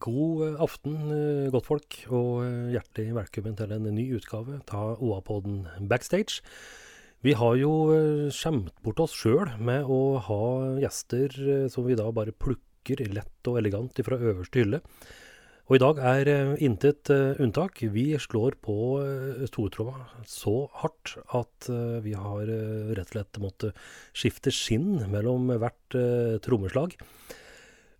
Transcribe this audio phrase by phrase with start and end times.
[0.00, 5.66] God eh, aften, eh, godtfolk, og eh, hjertelig velkommen til en ny utgave av OA-podden
[5.90, 6.40] Backstage.
[7.20, 7.72] Vi har jo
[8.32, 10.44] skjemt bort oss sjøl med å ha
[10.80, 11.34] gjester
[11.68, 14.80] som vi da bare plukker lett og elegant fra øverste hylle.
[15.68, 16.30] Og i dag er
[16.64, 17.82] intet unntak.
[17.92, 18.78] Vi slår på
[19.52, 21.68] stortromma så hardt at
[22.00, 23.84] vi har rett og slett måttet
[24.16, 26.00] skifte skinn mellom hvert
[26.48, 26.96] trommeslag.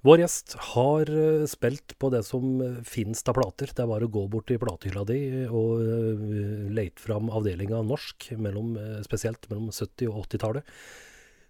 [0.01, 3.68] Vår gjest har uh, spilt på det som uh, finnes av plater.
[3.75, 8.31] Det er bare å gå bort til platehylla di og leite lete fram avdelinga norsk,
[8.40, 8.73] mellom,
[9.04, 10.75] spesielt mellom 70- og 80-tallet.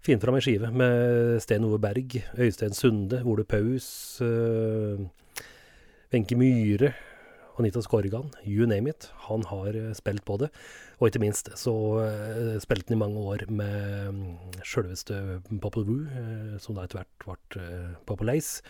[0.00, 3.86] Finn fram ei skive med Sten Ove Berg, Øystein Sunde, Ole Paus,
[6.10, 6.95] Wenche Myhre,
[7.60, 9.10] Anita Skorgan, you name it.
[9.28, 10.48] Han har spilt på det.
[10.96, 14.23] Og ikke minst så uh, spilte han i mange år med um,
[14.64, 17.74] sjølveste Popple Woo, uh, som da etter hvert ble
[18.09, 18.62] Popple Ace.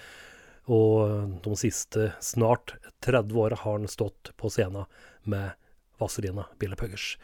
[0.70, 2.74] Og de siste snart
[3.06, 4.90] 30 åra har han stått på scenen
[5.22, 5.54] med
[6.02, 7.14] Vazelina Billepuggers.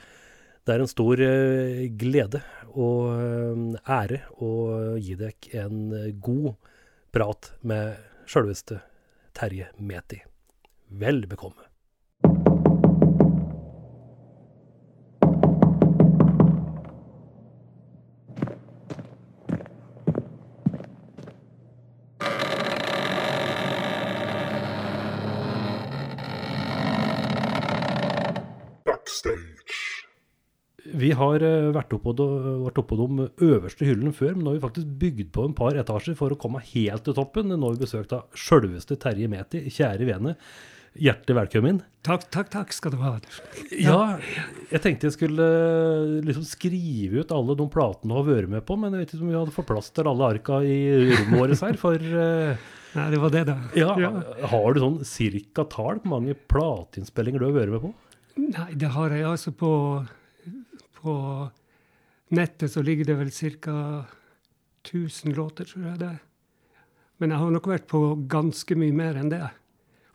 [0.66, 1.20] Det er en stor
[1.98, 2.40] glede
[2.74, 4.52] og ære å
[4.98, 6.56] gi dere en god
[7.14, 8.80] prat med sjølveste
[9.36, 10.24] Terje Meti.
[10.88, 11.66] Vel bekomme.
[30.96, 32.14] Vi har eh, vært oppå,
[32.64, 35.76] vært oppå de øverste hyllene før, men nå har vi faktisk bygd på en par
[35.76, 37.52] etasjer for å komme helt til toppen.
[37.52, 39.66] Nå har vi besøkt av sjølveste Terje Meti.
[39.72, 40.34] Kjære vene,
[40.96, 41.82] hjertelig velkommen.
[42.06, 43.12] Takk, takk, takk skal du ha.
[43.76, 44.16] Ja,
[44.70, 48.64] jeg tenkte jeg skulle eh, liksom skrive ut alle de platene du har vært med
[48.64, 50.80] på, men jeg vet ikke om vi hadde fått plass til alle arka i
[51.12, 53.56] rommet vårt her, for uh, Nei, det var det, da.
[53.76, 54.12] Ja, ja.
[54.48, 57.96] Har du sånn cirka tall på mange plateinnspillinger du har vært med på?
[58.40, 59.72] Nei, det har jeg altså på
[61.06, 61.16] på
[62.36, 63.30] nettet så ligger det vel
[63.62, 63.76] ca.
[64.86, 66.16] 1000 låter, tror jeg det.
[67.18, 68.00] Men jeg har nok vært på
[68.30, 69.44] ganske mye mer enn det.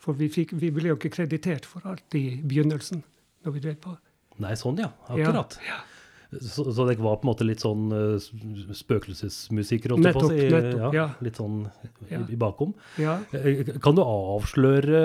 [0.01, 3.03] For vi, fikk, vi ble jo ikke kreditert for alt i begynnelsen.
[3.43, 3.95] når vi drev på.
[4.41, 4.91] Nei, sånn ja.
[5.09, 5.57] Akkurat.
[5.65, 5.79] Ja, ja.
[6.31, 9.97] Så, så det var på en måte litt sånn uh, spøkelsesmusikere?
[9.99, 10.29] Nettopp.
[10.31, 10.45] Si.
[10.53, 11.07] nettopp ja.
[11.25, 11.65] Litt sånn
[12.07, 12.71] i, i bakom.
[13.01, 13.17] Ja.
[13.83, 15.01] kan du avsløre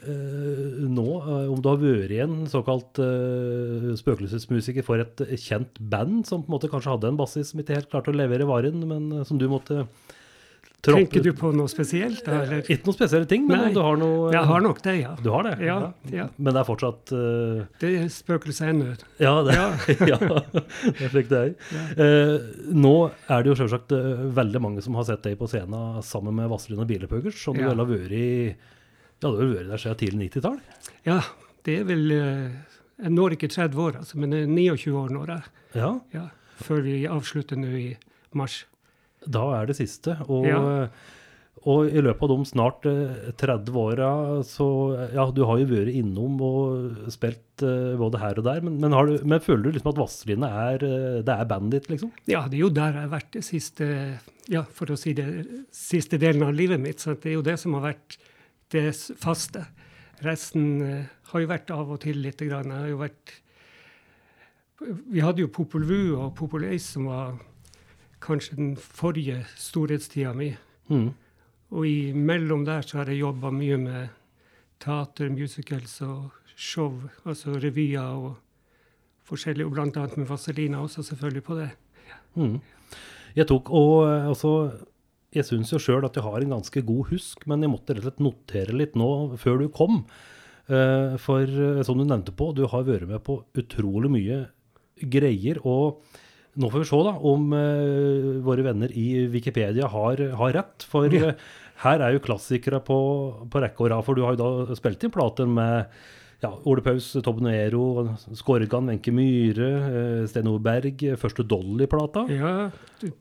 [0.00, 6.40] nå, uh, om du har vært en såkalt uh, spøkelsesmusiker for et kjent band som
[6.40, 9.22] på en måte kanskje hadde en bassist som ikke helt klarte å levere varen, men
[9.28, 9.84] som du måtte
[10.82, 12.24] troppe Tenker du på noe spesielt?
[12.24, 12.64] Eller?
[12.64, 15.12] Ikke noen spesielle ting, men Nei, du har noe Jeg har nok det, ja.
[15.20, 15.54] Du har det?
[15.68, 15.78] Ja,
[16.10, 16.26] ja.
[16.40, 17.12] Men det er fortsatt
[17.84, 18.96] Det er spøkelset ennå.
[19.22, 19.60] Ja, det,
[20.08, 20.18] ja.
[20.24, 22.52] det er slik det er.
[22.74, 22.96] nå
[23.28, 23.92] er det jo selvsagt
[24.40, 27.76] veldig mange som har sett deg på scenen sammen med Vazelina Bielepuggers, som du vel
[27.76, 28.72] har vært i ja,
[29.22, 30.58] det har vel vært der siden tidlig 90-tall?
[31.06, 31.20] Ja,
[31.66, 35.56] det er vel eh, Jeg når ikke 30 år, altså, men 29 år når jeg.
[35.78, 35.94] Ja.
[36.14, 36.26] ja.
[36.62, 37.88] Før vi avslutter nå i
[38.38, 38.62] mars.
[39.22, 40.16] Da er det siste.
[40.26, 40.60] Og, ja.
[41.70, 42.88] og i løpet av de snart
[43.38, 44.10] 30 eh, åra,
[44.46, 44.66] så
[45.14, 49.14] Ja, du har jo vært innom og spilt både her og der, men, men, du,
[49.22, 50.82] men føler du liksom at Vazelina er,
[51.22, 52.10] det er bandet ditt, liksom?
[52.26, 53.88] Ja, det er jo der jeg har vært det siste
[54.50, 55.28] Ja, for å si det,
[55.70, 56.98] siste delen av livet mitt.
[56.98, 58.18] Så det er jo det som har vært
[58.72, 58.90] det
[59.20, 59.64] faste.
[60.22, 62.70] Resten uh, har jo vært av og til lite grann.
[62.72, 63.38] Jeg har jo vært
[64.82, 67.36] Vi hadde jo Popol Vuh og Popol Ace som var
[68.22, 70.52] kanskje den forrige storhetstida mi.
[70.90, 71.12] Mm.
[71.72, 74.08] Og imellom der så har jeg jobba mye med
[74.82, 78.34] teater, musicals og show, altså revyer og
[79.26, 81.70] forskjellig, og annet med Vazelina også, selvfølgelig, på det.
[82.34, 82.58] Mm.
[83.36, 84.70] Jeg tok og altså
[85.32, 88.04] jeg syns jo sjøl at jeg har en ganske god husk, men jeg måtte rett
[88.04, 89.10] og slett notere litt nå
[89.40, 90.02] før du kom.
[90.68, 94.42] Uh, for uh, som du nevnte på, du har vært med på utrolig mye
[95.12, 95.58] greier.
[95.66, 96.02] Og
[96.60, 100.86] nå får vi se da om uh, våre venner i Wikipedia har, har rett.
[100.88, 101.32] For ja.
[101.84, 102.98] her er jo klassikere på,
[103.50, 104.06] på rekke og rad.
[104.06, 105.88] For du har jo da spilt inn plater med
[106.42, 112.26] ja, Ole Paus, Tobben Ero, Skorgan, Wenche Myhre, eh, Sten Ove Berg, første Dolly-plata.
[112.32, 112.70] Ja,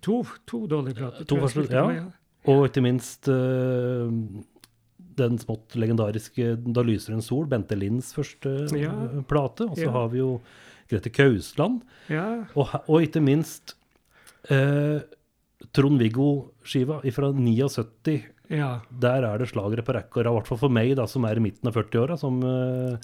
[0.02, 1.70] to, to Dolly-plater.
[1.70, 1.86] Ja.
[2.00, 2.08] ja.
[2.50, 4.10] Og ikke minst uh,
[5.20, 8.94] den smått legendariske 'Da lyser en sol', Bente Linds første ja.
[9.30, 9.70] plate.
[9.70, 9.94] Og så ja.
[9.94, 10.40] har vi jo
[10.90, 11.84] Grete Kausland.
[12.10, 12.48] Ja.
[12.56, 13.76] Og, og, ikke minst
[15.62, 18.20] uh, Trond-Viggo-skiva fra 79.
[18.52, 18.72] Ja.
[19.02, 21.24] Der er det slagere på rekke og rad, i hvert fall for meg, da, som
[21.30, 22.98] er i midten av 40-åra, som uh,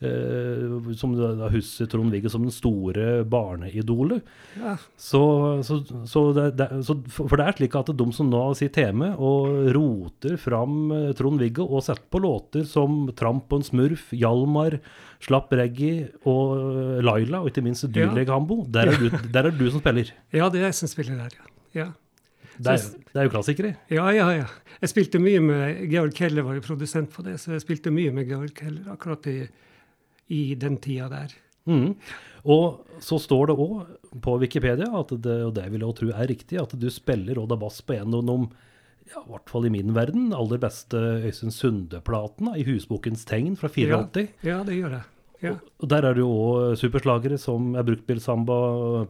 [0.00, 4.26] eh, som da husker Trond-Viggo som den store barneidolet.
[4.58, 4.76] Ja.
[4.96, 5.22] Så,
[5.66, 9.12] så, så, det, det, så For det er slik at de som nå sitter hjemme
[9.16, 14.78] og roter fram eh, Trond-Viggo og setter på låter som Tramp og en smurf, Hjalmar,
[15.24, 19.54] Slapp Reggae og eh, Laila, og ikke minst Dyrleg Hambo, der, er du- der er
[19.54, 20.14] du som spiller.
[20.34, 21.54] ja, det er jeg som spiller der, ja.
[21.76, 21.90] Ja.
[22.58, 23.74] Det er, det er jo klassikere.
[23.92, 24.46] Ja, ja, ja.
[24.82, 28.10] Jeg spilte mye med Georg Keller var jo produsent på det, så jeg spilte mye
[28.14, 29.40] med Georg Keller akkurat i,
[30.34, 31.34] i den tida der.
[31.68, 31.92] Mm.
[32.48, 36.30] Og så står det òg på Wikipedia, at det, og det vil jeg tro er
[36.30, 38.38] riktig, at du spiller Oda Bass på en av de,
[39.12, 40.98] ja, i hvert fall i min verden, aller beste
[41.28, 44.26] Øystein Sunde-platene, i Husbokens tegn fra 84.
[44.46, 45.06] Ja, det gjør jeg.
[45.38, 45.52] Ja.
[45.78, 48.56] Og der er det jo òg superslagere som er Bruktbilsamba,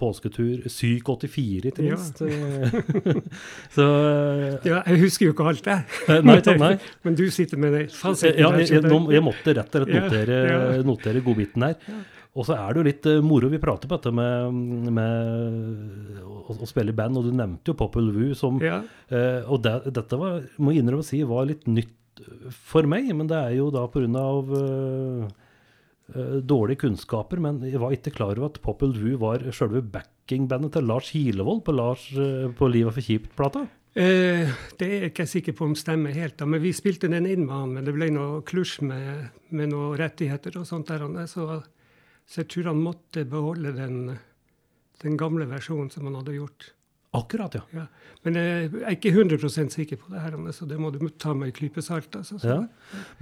[0.01, 1.97] Påsketur, Syk 84, ikke Ja.
[1.97, 2.21] minst.
[3.77, 3.87] så
[4.67, 4.83] ja.
[4.87, 5.85] Jeg husker jo ikke alt, jeg.
[6.09, 6.75] eh, Nei, nei.
[7.07, 10.39] Men du sitter med det fasiten Ja, jeg, jeg, jeg måtte rett og slett notere,
[10.51, 10.61] ja.
[10.87, 11.81] notere godbiten her.
[12.39, 13.49] Og så er det jo litt eh, moro.
[13.51, 17.79] Vi prater på dette med, med å, å spille i band, og du nevnte jo
[17.81, 21.65] Popul Vu som eh, Og det, dette var, må jeg innrømme å si, var litt
[21.67, 21.95] nytt
[22.69, 24.49] for meg, men det er jo da på grunn av
[26.15, 27.41] dårlige kunnskaper.
[27.43, 31.65] Men jeg var ikke klar over at Popul Vuh var selve backingbandet til Lars Hilevold
[31.67, 33.67] på, Lars, eh, på Livet for kjipt-plata.
[33.99, 34.47] Eh,
[34.79, 37.47] det er jeg ikke sikker på om stemmer helt, da, men vi spilte den inn
[37.47, 41.03] med han, men det ble noe klusj med, med noen rettigheter og sånt der.
[41.09, 41.63] er, Så,
[42.29, 44.19] så jeg tror han måtte beholde den,
[45.03, 46.73] den gamle versjonen som han hadde gjort.
[47.17, 47.63] Akkurat, ja.
[47.73, 47.87] Ja.
[48.27, 51.49] Men jeg er ikke 100% sikker på det her, så det må du ta med
[51.49, 52.11] en klype salt.
[52.19, 52.37] Altså.
[52.43, 52.59] Ja.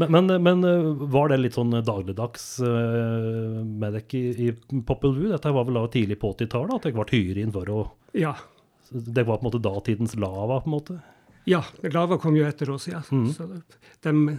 [0.01, 5.15] Men, men, men eh, var det litt sånn dagligdags uh, med dere i, i Popul
[5.15, 5.31] Vuh?
[5.31, 7.85] Dette var vel da tidlig på 80-tallet at dere ble hyret inn for å
[8.17, 8.33] ja.
[8.91, 10.99] Det var på en måte datidens lava, på en måte?
[11.47, 11.63] ja.
[11.95, 13.03] Lava kom jo etter oss, ja.
[13.13, 13.29] Mm.
[13.35, 13.47] Så
[14.03, 14.39] de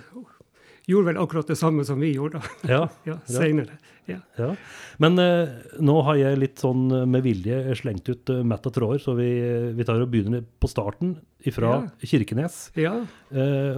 [0.87, 2.51] gjorde vel akkurat det samme som vi gjorde da.
[2.73, 2.81] Ja.
[3.07, 3.77] ja, senere.
[4.07, 4.21] Ja.
[4.39, 4.53] ja.
[5.03, 5.49] Men eh,
[5.83, 9.17] nå har jeg litt sånn eh, med vilje slengt ut uh, matt og tråder, så
[9.17, 9.27] vi,
[9.75, 11.17] vi tar og begynner på starten
[11.47, 11.81] ifra Ja.
[12.07, 12.69] Kirkenes.
[12.79, 12.95] ja.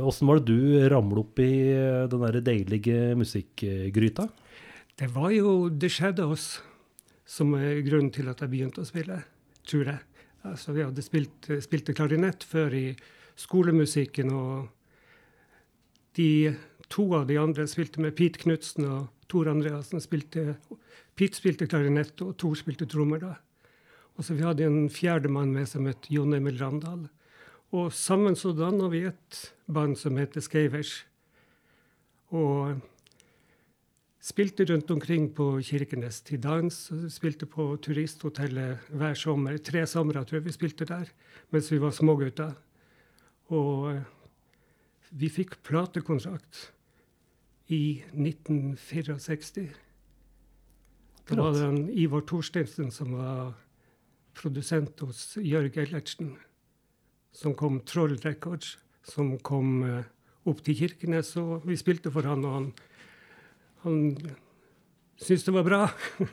[0.05, 4.29] Åssen var det du ramla opp i eh, den der deilige musikkgryta?
[4.99, 6.59] Det var jo The Shadows
[7.29, 9.21] som er grunnen til at jeg begynte å spille,
[9.69, 10.01] tror jeg.
[10.49, 12.87] Altså, vi hadde spilt, spilte klarinett før i
[13.39, 14.69] skolemusikken, og
[16.17, 16.55] de
[16.89, 20.01] to av de andre spilte med Pete Knutsen og Tor Andreassen.
[20.01, 20.57] Spilte,
[21.17, 23.35] Pete spilte klarinett, og Tor spilte trommer da.
[24.17, 27.05] Og så vi hadde en fjerdemann med som het Jon Emil Randal.
[27.71, 31.03] Og sammen så danna vi et band som heter Skeivers.
[32.33, 32.81] Og
[34.19, 36.79] spilte rundt omkring på Kirkenes til dans.
[37.13, 39.61] Spilte på turisthotellet hver sommer.
[39.61, 41.13] Tre somre tror jeg vi spilte der
[41.53, 42.57] mens vi var smågutter.
[43.53, 44.03] Og eh,
[45.17, 46.67] vi fikk platekontrakt
[47.69, 49.69] i 1964.
[51.29, 53.53] Da var det en Ivar Thorstensen som var
[54.33, 56.33] produsent hos Jørg Ellertsen,
[57.31, 60.07] som kom Troll Records, som kom eh,
[60.49, 62.71] opp til Kirkenes, og vi spilte for han, og han,
[63.85, 63.99] han
[65.19, 65.83] syntes det var bra.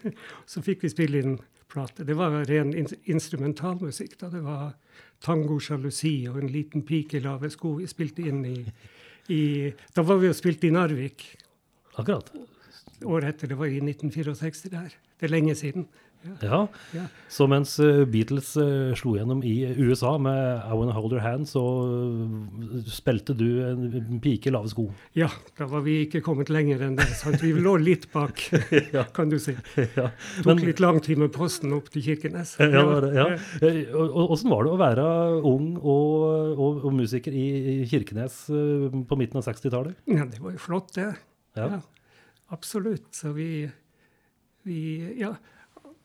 [0.51, 1.37] Så fikk vi spille inn
[1.69, 2.07] plate.
[2.07, 4.19] Det var ren in instrumentalmusikk.
[4.21, 4.31] da.
[4.33, 4.77] Det var
[5.21, 8.61] tango sjalusi og en liten pike i lave sko vi spilte inn i,
[9.33, 11.25] i Da var vi og spilte i Narvik
[11.97, 12.31] Akkurat.
[13.05, 13.49] året etter.
[13.49, 14.95] Det var i 1964 der.
[15.19, 15.89] Det er lenge siden.
[16.43, 16.61] Ja.
[16.95, 17.05] Ja.
[17.33, 21.49] Så mens eh, Beatles eh, slo gjennom i USA med I Wanna Hold Your Hand,
[21.51, 24.87] så eh, spilte du en pike i lave sko.
[25.19, 25.29] Ja,
[25.59, 27.09] da var vi ikke kommet lenger enn det.
[27.19, 27.41] Sant?
[27.43, 28.43] Vi lå litt bak,
[29.17, 29.57] kan du si.
[29.97, 30.09] ja.
[30.43, 32.57] Tok Men- litt lang tid med posten opp til Kirkenes.
[32.63, 33.27] Ja, det ja.
[33.63, 33.97] Eh,
[34.27, 35.09] Åssen var det å være
[35.47, 39.99] ung og, og, og musiker i Kirkenes eh, på midten av 60-tallet?
[40.11, 41.11] Ja, det var jo flott, det.
[41.57, 41.67] Ja.
[41.77, 41.81] Ja,
[42.55, 43.09] absolutt.
[43.17, 43.67] Så vi,
[44.67, 44.79] vi
[45.21, 45.35] Ja,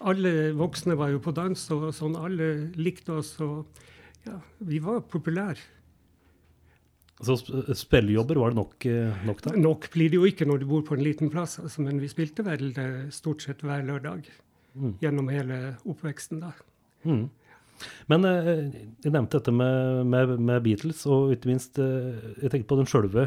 [0.04, 2.16] alle voksne var jo på dans, og sånn.
[2.20, 3.66] Alle likte oss, og
[4.26, 5.58] ja, vi var populære.
[7.22, 9.52] Så sp- spillejobber var det nok, eh, nok da?
[9.62, 12.08] Nok blir det jo ikke når du bor på en liten plass, altså, men vi
[12.10, 14.26] spilte vel eh, stort sett hver lørdag
[14.74, 14.94] Mm.
[15.02, 16.54] gjennom hele oppveksten, da.
[17.04, 17.26] Mm.
[18.08, 18.72] Men eh,
[19.04, 23.26] jeg nevnte dette med, med, med Beatles, og ikke minst Jeg tenker på den sjølve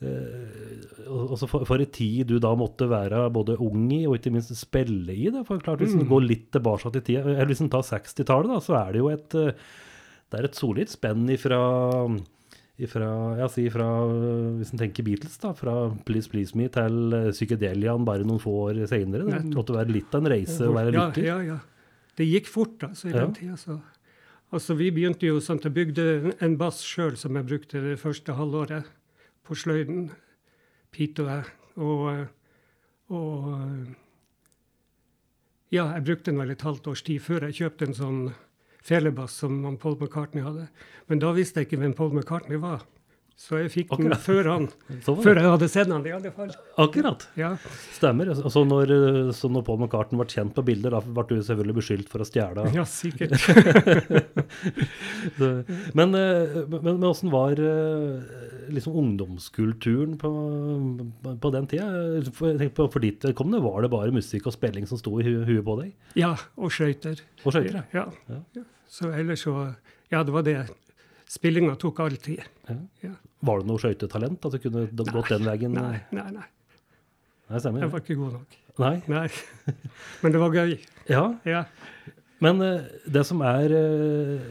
[0.00, 4.54] altså for, for en tid du da måtte være både ung i, og ikke minst
[4.56, 5.28] spille i.
[5.34, 5.42] Da.
[5.44, 6.08] For klart, Hvis en Mm.
[6.08, 9.34] går litt tilbake til tida, eller hvis en tar 60-tallet, så er det jo et
[9.34, 9.52] eh,
[10.30, 11.58] det er et solid spenn ifra,
[12.78, 13.08] ifra
[13.40, 18.04] ja, si ifra, øh, Hvis en tenker Beatles, da, fra Please Please Me til Psykedeliaen
[18.06, 19.26] bare noen få år seinere.
[19.26, 21.58] Det måtte være litt av en reise å være ja, ja, ja.
[22.16, 23.24] Det gikk fort altså, i Ja.
[23.26, 23.56] den tida.
[23.56, 23.80] Så.
[24.52, 27.98] Altså, vi begynte jo sånn at jeg bygde en bass sjøl som jeg brukte det
[27.98, 28.84] første halvåret
[29.50, 30.12] på sløyden.
[30.94, 31.56] Pete og jeg.
[31.80, 32.28] Og,
[33.10, 33.46] Og
[35.70, 38.20] ja, jeg brukte den vel et halvt års tid før jeg kjøpte en sånn
[38.86, 40.68] felebass som Paul McCartney hadde.
[41.10, 42.86] Men da visste jeg ikke hvem Paul McCartney var.
[43.40, 44.66] Så jeg fikk den før, han,
[45.24, 46.50] før jeg hadde sett han, i alle fall.
[46.82, 47.22] Akkurat.
[47.40, 47.54] Ja,
[47.96, 48.28] Stemmer.
[48.52, 48.90] Så når,
[49.32, 52.26] så når Paul McCartan ble kjent på bilder, da ble du selvfølgelig beskyldt for å
[52.28, 52.66] stjele.
[52.76, 53.32] ja sikkert.
[55.38, 55.64] Så-
[55.96, 58.20] Men, eh, men, men åssen var eh,
[58.76, 60.30] liksom ungdomskulturen på,
[61.40, 61.88] på den tida?
[62.36, 65.32] For, på, for ditt vedkommende var det bare musikk og spilling som sto i hu
[65.48, 65.94] huet på deg?
[66.20, 67.24] Ja, og skøyter.
[67.44, 67.82] Og skøyter?
[67.96, 68.04] Ja.
[68.28, 68.42] Ja.
[68.60, 68.66] ja.
[68.90, 69.56] Så ellers så
[70.12, 70.58] Ja, det var det.
[71.30, 72.44] Spillinga tok all tid.
[72.68, 72.76] Ja.
[73.08, 73.16] Ja.
[73.46, 74.44] Var det noe skøytetalent?
[74.44, 75.72] At du kunne gått den veien?
[75.76, 76.46] Nei, nei, nei.
[77.50, 77.82] Nei, stemmer.
[77.86, 78.58] Jeg var ikke god nok.
[78.80, 78.94] Nei.
[79.10, 79.26] Nei.
[80.22, 80.74] Men det var gøy.
[81.10, 81.64] Ja, Ja.
[82.44, 84.44] men eh, det som er eh,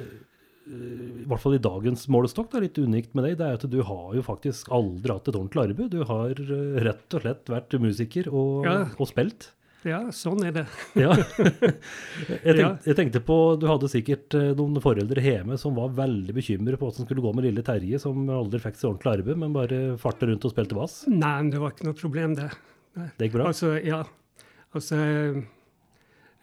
[0.69, 3.79] i hvert fall i dagens målestokk, er litt unikt med deg, det er at du
[3.87, 5.93] har jo faktisk aldri hatt et ordentlig arbeid.
[5.95, 8.75] Du har eh, rett og slett vært musiker og, Ja.
[8.99, 9.51] og spilt.
[9.87, 10.63] Ja, sånn er det.
[10.99, 11.13] Ja.
[12.43, 16.33] Jeg tenkte, jeg tenkte på, Du hadde sikkert eh, noen foreldre hjemme som var veldig
[16.35, 19.55] bekymret på det skulle gå med lille Terje, som aldri fikk seg ordentlig arbeid, men
[19.55, 20.97] bare farte rundt og spilte bass.
[21.07, 22.49] Nei, men det var ikke noe problem, det.
[22.99, 23.47] Det gikk bra?
[23.53, 24.01] Altså, ja.
[24.75, 25.47] Altså, jeg-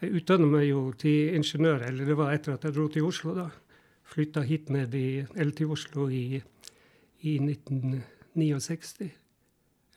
[0.01, 3.33] jeg utdanna meg jo til ingeniør, eller det var etter at jeg dro til Oslo,
[3.37, 3.47] da.
[4.07, 6.41] Flytta hit ned i, eller til Oslo i,
[7.27, 9.11] i 1969.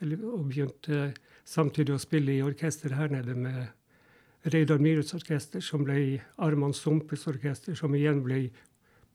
[0.03, 1.11] Eller, og begynte
[1.51, 7.27] samtidig å spille i orkester her nede med Reidar Myhres orkester, som ble Arman Sumpes
[7.29, 8.47] orkester, som igjen ble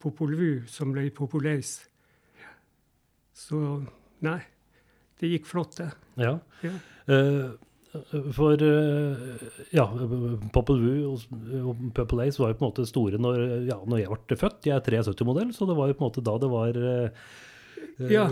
[0.02, 1.78] Popol Vuh, som ble Populeis.
[3.36, 3.58] Så
[4.24, 4.40] nei,
[5.20, 5.88] det gikk flott, det.
[6.20, 6.36] Ja.
[6.62, 6.76] Ja.
[7.10, 7.56] Uh,
[8.36, 9.36] for uh,
[9.72, 9.86] ja,
[10.52, 14.22] Popple Vuh og, Purple Ace var jo på en måte store når, ja, når jeg
[14.28, 14.68] ble født.
[14.68, 17.28] Jeg er 73-modell, så det var jo på en måte da det var eh,
[18.12, 18.26] Ja,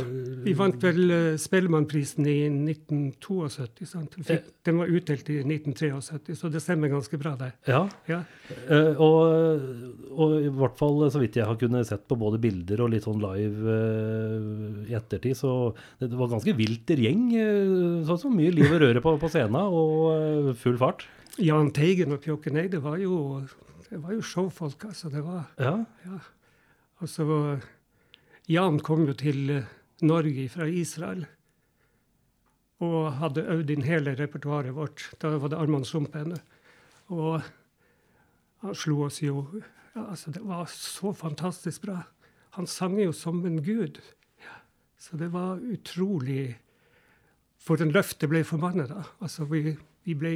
[0.45, 3.87] Vi vant vel uh, Spellemannprisen i 1972.
[3.89, 4.17] sant?
[4.65, 7.51] Den var utdelt i 1973, så det stemmer ganske bra, det.
[7.69, 8.21] Ja, Ja,
[8.69, 9.65] eh, og,
[10.13, 13.07] og i hvert fall så vidt jeg har kunnet sett på både bilder og litt
[13.07, 16.93] sånn live eh, i ettertid, så det, det var ganske vilt.
[16.95, 21.07] Uh, sånn som mye liv og røre på, på scenen, og eh, full fart.
[21.41, 23.41] Jahn Teigen og Pjokken Eide var jo,
[23.89, 25.11] det var jo showfolk, altså.
[25.13, 26.21] Det var, Ja, ja.
[27.03, 27.25] Altså,
[28.47, 29.69] Jan kom jo til eh,
[30.05, 31.25] Norge fra Israel
[32.85, 35.07] og hadde øvd inn hele repertoaret vårt.
[35.23, 36.37] Da var det Arman Sumpene.
[37.15, 37.39] Og
[38.65, 39.47] han slo oss jo
[39.95, 42.01] ja, altså Det var så fantastisk bra.
[42.59, 44.01] Han sang jo som en gud.
[44.43, 44.59] Ja.
[44.99, 46.59] Så det var utrolig
[47.57, 49.07] For en løft det ble for mannen, da.
[49.25, 49.73] Altså, vi,
[50.05, 50.35] vi ble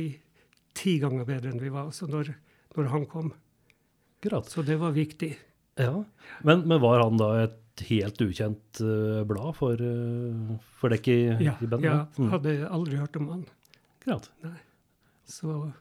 [0.73, 2.31] ti ganger bedre enn vi var altså, når,
[2.73, 3.35] når han kom.
[4.25, 4.49] Gratt.
[4.49, 5.35] Så det var viktig.
[5.77, 6.07] Ja.
[6.41, 7.59] Men, men var han da et
[7.89, 11.85] helt ukjent uh, blad for, uh, for dere i, Ja, i bandet?
[11.89, 12.31] ja Mm.
[12.33, 13.45] hadde aldri hørt om han.
[14.01, 14.31] Akkurat.
[15.29, 15.73] Så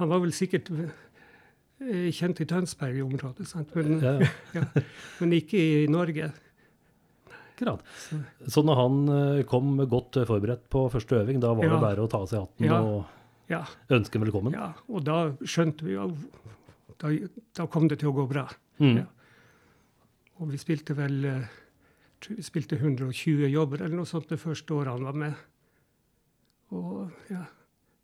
[0.00, 3.74] han var vel sikkert eh, kjent i Tønsberg i området, sant?
[3.74, 4.28] Men, Ja, ja.
[4.54, 4.82] ja,
[5.20, 6.32] men ikke i Norge.
[7.54, 7.82] Akkurat.
[7.98, 12.10] Så, Så når han kom godt forberedt på første øving, da var det bare å
[12.10, 12.80] ta av seg hatten Ja.
[12.82, 13.04] og
[13.50, 14.52] ja, ønske velkommen?
[14.54, 16.10] ja, og da skjønte vi jo
[16.98, 17.08] da,
[17.56, 18.44] da kom det til å gå bra.
[18.82, 18.96] Mm.
[18.98, 19.04] Ja.
[20.38, 21.46] Og vi spilte vel eh,
[22.42, 25.46] spilte 120 jobber eller noe sånt det første året han var med.
[26.74, 27.44] Og ja,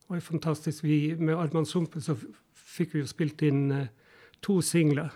[0.00, 0.84] det var fantastisk.
[0.84, 2.16] Vi, med Arman Sumpen så
[2.54, 3.92] fikk vi jo spilt inn eh,
[4.44, 5.12] to singler.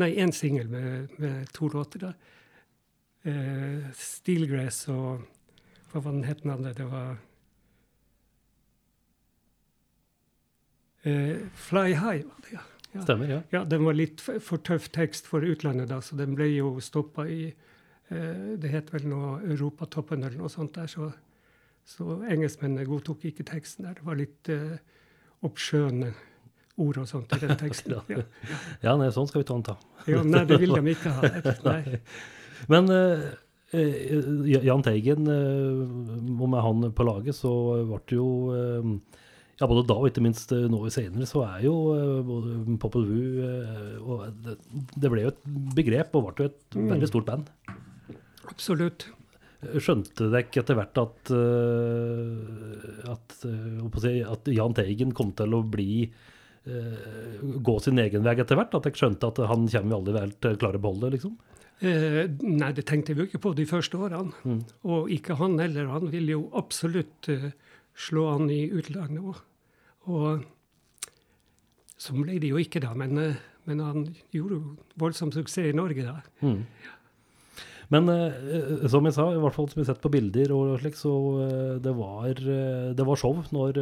[0.00, 2.08] Nei, én singel med, med to låter.
[2.08, 2.12] da.
[3.22, 5.28] Eh, Steelgrass og
[5.92, 6.72] Hva var den het den andre?
[6.72, 7.18] Det var
[11.04, 12.62] eh, Fly High, var det, ja.
[12.92, 13.02] Ja.
[13.02, 13.40] Stemmer, ja.
[13.54, 17.24] Ja, den var litt for, tøff tekst for utlandet, da, så den ble jo stoppa
[17.28, 21.08] i eh, Det het vel noe Europatoppen eller noe sånt der, så,
[21.88, 23.96] så engelskmennene godtok ikke teksten der.
[23.96, 24.76] Det var litt eh,
[25.46, 26.12] oppskjønne
[26.82, 27.96] ord og sånt i den teksten.
[28.12, 28.26] Ja.
[28.82, 29.78] Ja, nei, sånn skal vi ta den ta.
[30.10, 31.32] Ja, nei, det vil de ikke ha.
[31.64, 32.00] Nei.
[32.72, 33.24] Men eh,
[33.76, 34.22] eh,
[34.68, 35.82] Jahn Teigen, eh,
[36.36, 37.52] og med han på laget, så
[37.88, 39.20] ble det jo eh,
[39.60, 43.04] ja, Både da og ikke minst nå nå senere, så er jo eh, både Popple
[43.46, 44.56] eh, og det,
[44.96, 45.42] det ble jo et
[45.76, 46.88] begrep, og ble jo et Mm.
[46.94, 47.50] veldig stort band.
[48.48, 49.04] Absolutt.
[49.78, 56.10] Skjønte dere etter hvert at, eh, at, eh, at Jahn Teigen kom til å bli
[56.66, 58.74] eh, gå sin egen vei etter hvert?
[58.74, 61.36] At dere skjønte at han kommer vi aldri å klare å beholde liksom?
[61.82, 64.32] Eh, nei, det tenkte vi jo ikke på de første årene.
[64.46, 64.60] Mm.
[64.86, 65.88] Og ikke han heller.
[65.90, 67.48] Han ville jo absolutt eh,
[67.94, 69.42] slå an i utlandet òg.
[70.12, 70.44] Og
[72.02, 72.94] sånn ble det jo ikke, da.
[72.98, 73.36] Men, eh,
[73.68, 76.20] men han gjorde jo voldsom suksess i Norge, da.
[76.42, 76.64] Mm.
[77.92, 80.78] Men eh, som jeg sa, i hvert fall som vi har sett på bilder og
[80.80, 81.12] slik, så
[81.44, 83.76] eh, det var, eh, det var show når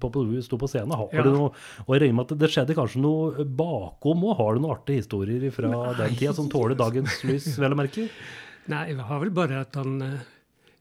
[0.00, 0.94] Popple Vuh sto på scenen.
[0.96, 1.22] Har Ja.
[1.26, 1.50] du noe,
[1.84, 4.36] og jeg regner med at det skjedde kanskje noe bakom òg.
[4.40, 8.08] Har du noen artige historier fra den tida som tåler dagens lys, vel å merke?
[8.72, 10.18] Nei, det var vel bare at han eh,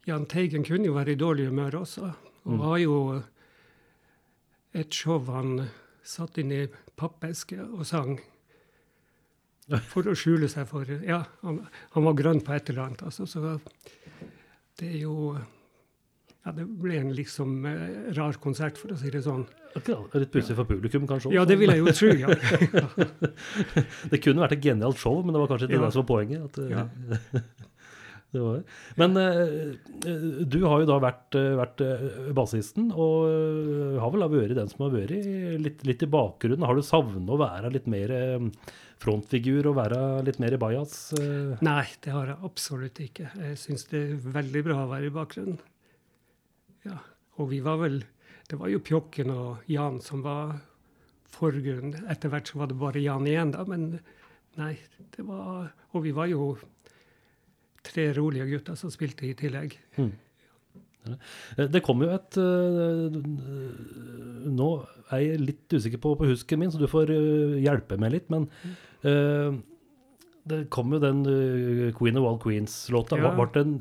[0.08, 2.14] Jahn Teigen kunne jo være i dårlig humør også.
[2.46, 2.60] Og Mm.
[2.60, 3.24] var jo
[4.74, 5.70] et show han
[6.04, 6.68] satt inn i
[6.98, 8.20] pappeske og sang.
[9.92, 11.62] For å skjule seg for Ja, han,
[11.94, 13.28] han var grønn på et eller annet, altså.
[13.30, 13.60] Så
[14.80, 15.38] det er jo
[16.44, 19.44] Ja, det ble en liksom eh, rar konsert, for å si det sånn.
[19.78, 21.30] Akkurat, Litt pussig for publikum, kanskje?
[21.30, 21.36] også.
[21.38, 22.28] Ja, det vil jeg jo tro, ja.
[24.10, 25.86] Det kunne vært et genialt show, men det var kanskje ikke Ja.
[25.86, 26.42] det som var poenget.
[26.50, 26.88] At, eh, Ja.
[28.32, 29.74] Men eh,
[30.48, 34.86] du har jo da vært, eh, vært eh, bassisten, og har vel vært den som
[34.86, 35.12] har vært
[35.60, 36.64] litt, litt i bakgrunnen.
[36.68, 38.14] Har du savnet å være litt mer
[39.02, 40.96] frontfigur og være litt mer i bajas?
[41.66, 43.28] Nei, det har jeg absolutt ikke.
[43.50, 45.60] Jeg syns det er veldig bra å være i bakgrunnen.
[46.88, 47.02] Ja,
[47.38, 48.02] og vi var vel
[48.52, 50.58] Det var jo Pjokken og Jan som var
[51.32, 52.02] forgrunnen.
[52.12, 53.94] Etter hvert så var det bare Jan igjen, da, men
[54.60, 54.74] nei,
[55.16, 56.56] det var Og vi var jo
[57.86, 59.78] tre rolige gutter som spilte i tillegg.
[59.98, 60.12] Mm.
[61.72, 63.16] Det kom jo et eh,
[64.54, 64.68] Nå
[65.10, 68.30] er jeg litt usikker på, på husken min, så du får eh, hjelpe meg litt.
[68.34, 68.46] Men
[69.02, 69.58] eh,
[70.52, 73.18] det kom jo den eh, Queen of All Queens-låta.
[73.22, 73.34] Ja.
[73.38, 73.74] Ble den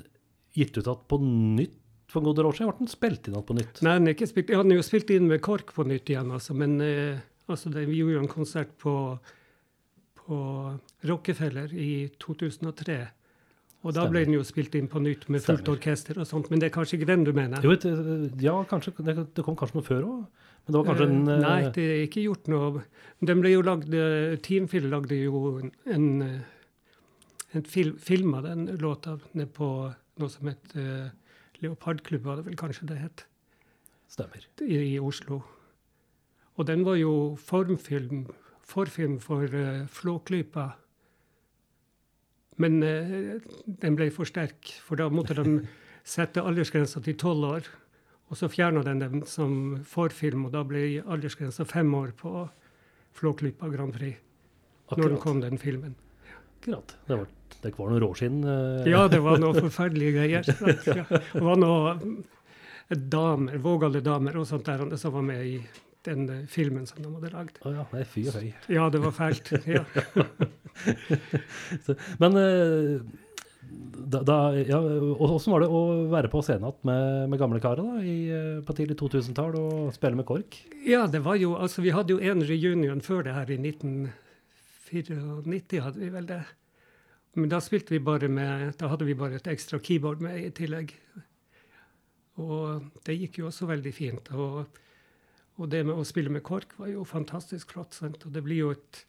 [0.56, 1.76] gitt ut igjen på nytt
[2.10, 2.72] for en god del år siden?
[2.72, 3.82] Ble den spilt inn igjen på nytt?
[3.86, 6.10] Nei, den er ikke spilt, ja, han er jo spilt inn med KORK på nytt
[6.10, 8.94] igjen, altså, men eh, altså, det, vi gjorde jo en konsert på,
[10.20, 10.40] på
[11.10, 11.92] Rockefeller i
[12.22, 13.00] 2003.
[13.80, 15.78] Og da ble den jo spilt inn på nytt med fullt Stemmer.
[15.78, 17.64] orkester og sånt, men det er kanskje ikke den du mener?
[17.64, 20.48] Jo, eh, ja, kanskje, det, det kom kanskje noe før òg?
[20.66, 22.82] Men det var kanskje en Eh, eh, Nei, det er ikke gjort noe.
[23.24, 23.88] Den ble jo lagd
[24.44, 26.22] Teamfield lagde jo en, en,
[27.54, 29.16] eh, fil, film av den låta
[29.56, 29.70] på
[30.20, 31.08] noe som het uh,
[31.62, 33.24] Leopardklubb, var det vel kanskje det het,
[34.08, 34.44] Stemmer.
[34.60, 35.40] i, i Oslo.
[36.60, 38.26] Og den var jo formfilm,
[38.60, 40.74] forfilm for uh, Flåklypa.
[42.60, 43.38] Men eh,
[43.80, 45.60] den ble for sterk, for da måtte de
[46.16, 47.68] sette aldersgrensa til tolv år.
[48.30, 52.44] Og så fjerna den dem som forfilm, og da ble aldersgrensa fem år på
[53.18, 54.20] Flåklypa Grand Prix.
[54.90, 55.94] Når den kom, den filmen.
[56.60, 56.94] akkurat.
[57.06, 57.26] Det, var,
[57.62, 58.40] det var noe råskinn.
[58.44, 60.50] eh, Ja, det var noe forferdelige greier.
[60.86, 61.04] Ja.
[61.10, 61.94] Det var noe
[62.90, 65.56] eh, damer, vågale damer og sånt der som var med i
[66.08, 67.54] den eh, filmen som de hadde lagd.
[67.64, 68.52] Å ja, nei, fy høy.
[68.76, 69.46] Ja, det var fælt.
[69.68, 69.84] Ja.
[72.22, 73.00] Men eh,
[74.10, 77.40] da, da, ja, Åssen var det å være på scenen igjen med, med
[78.04, 80.52] i, eh, på tidlig 2000-tall og spille med KORK?
[80.86, 85.84] ja, det var jo Altså, vi hadde jo en reunion før det her, i 1994
[85.84, 86.42] hadde vi vel det.
[87.38, 90.50] Men da spilte vi bare med Da hadde vi bare et ekstra keyboard med i
[90.50, 90.96] tillegg.
[92.40, 94.30] Og det gikk jo også veldig fint.
[94.32, 94.64] Og,
[95.60, 97.96] og det med å spille med KORK var jo fantastisk flott.
[97.96, 98.24] Sant?
[98.24, 99.04] Og det blir jo et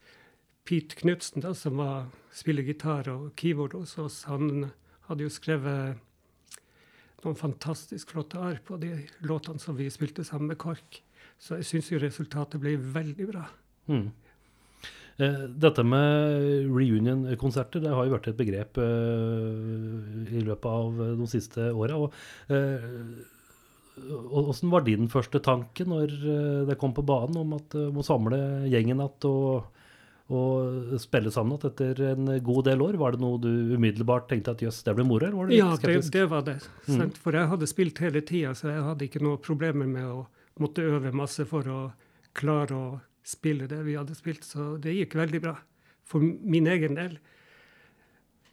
[0.68, 4.68] Pete Knutsen, da, som var, spiller gitar og keyboard hos oss, han
[5.08, 6.02] hadde jo skrevet
[7.22, 8.92] noen fantastisk flotte arr på de
[9.28, 11.02] låtene som vi spilte sammen med KORK.
[11.42, 13.48] Så jeg syns jo resultatet ble veldig bra.
[13.90, 14.10] Mm.
[15.22, 21.30] Eh, dette med reunion-konserter det har jo vært et begrep eh, i løpet av de
[21.30, 22.00] siste åra.
[24.10, 28.04] Åssen var din første tanke når eh, det kom på banen om at du må
[28.06, 28.40] samle
[28.72, 29.70] gjengen igjen og,
[30.32, 33.00] og spille sammen igjen etter en god del år?
[33.02, 35.28] Var det noe du umiddelbart tenkte at jøss, det blir moro?
[35.28, 36.58] Eller var du Ja, det, det var det.
[36.88, 37.12] Mm.
[37.22, 40.26] For jeg hadde spilt hele tida, så jeg hadde ikke noe problemer med å
[40.62, 41.82] måtte øve masse for å
[42.38, 42.88] klare å
[43.28, 44.46] spille det vi hadde spilt.
[44.48, 45.56] Så det gikk veldig bra.
[46.08, 47.20] For min egen del.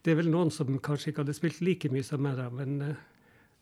[0.05, 3.01] Det er vel noen som kanskje ikke hadde spilt like mye som meg, men eh,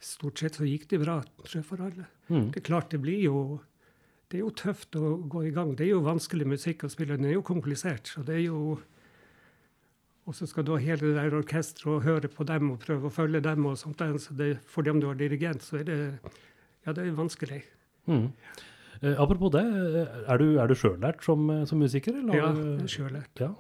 [0.03, 2.07] stort sett så gikk det bra, tror jeg, for alle.
[2.29, 2.51] Mm.
[2.53, 3.39] Det er klart det blir jo
[4.27, 5.77] det er jo tøft å gå i gang.
[5.79, 7.15] Det er jo vanskelig musikk å spille.
[7.15, 8.11] Den er jo komplisert.
[8.11, 8.81] så det er jo
[10.27, 13.07] Og så skal du ha hele det der orkesteret og høre på dem og prøve
[13.07, 13.67] å følge dem.
[13.67, 13.99] og sånt.
[13.99, 16.19] så det, For dem du har dirigent, så er det
[16.87, 17.63] ja, det er vanskelig.
[18.07, 18.33] Mm.
[19.03, 22.15] Eh, apropos det, eh, er du, er du sjøllært som, som musiker?
[22.15, 23.39] Eller Ja, er sjøllært.
[23.39, 23.55] Ja.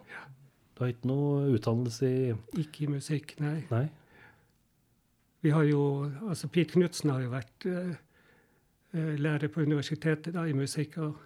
[0.75, 3.65] Du har ikke noe utdannelse i Ikke i musikk, nei.
[3.71, 3.89] Nei?
[5.47, 5.81] Vi har jo,
[6.27, 7.93] altså Pete Knutsen har jo vært eh,
[8.99, 10.97] eh, lærer på universitetet da, i musikk.
[11.05, 11.21] Og,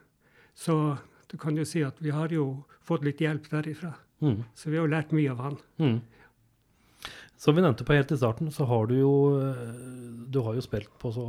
[0.53, 0.75] så
[1.31, 2.51] du kan jo si at vi har jo
[2.85, 3.95] fått litt hjelp derifra.
[4.21, 4.43] Mm.
[4.53, 5.57] Så vi har jo lært mye av han.
[5.81, 5.97] Mm.
[7.41, 9.75] Som vi nevnte på helt i starten, så har du jo eh,
[10.29, 11.25] Du har jo spilt på så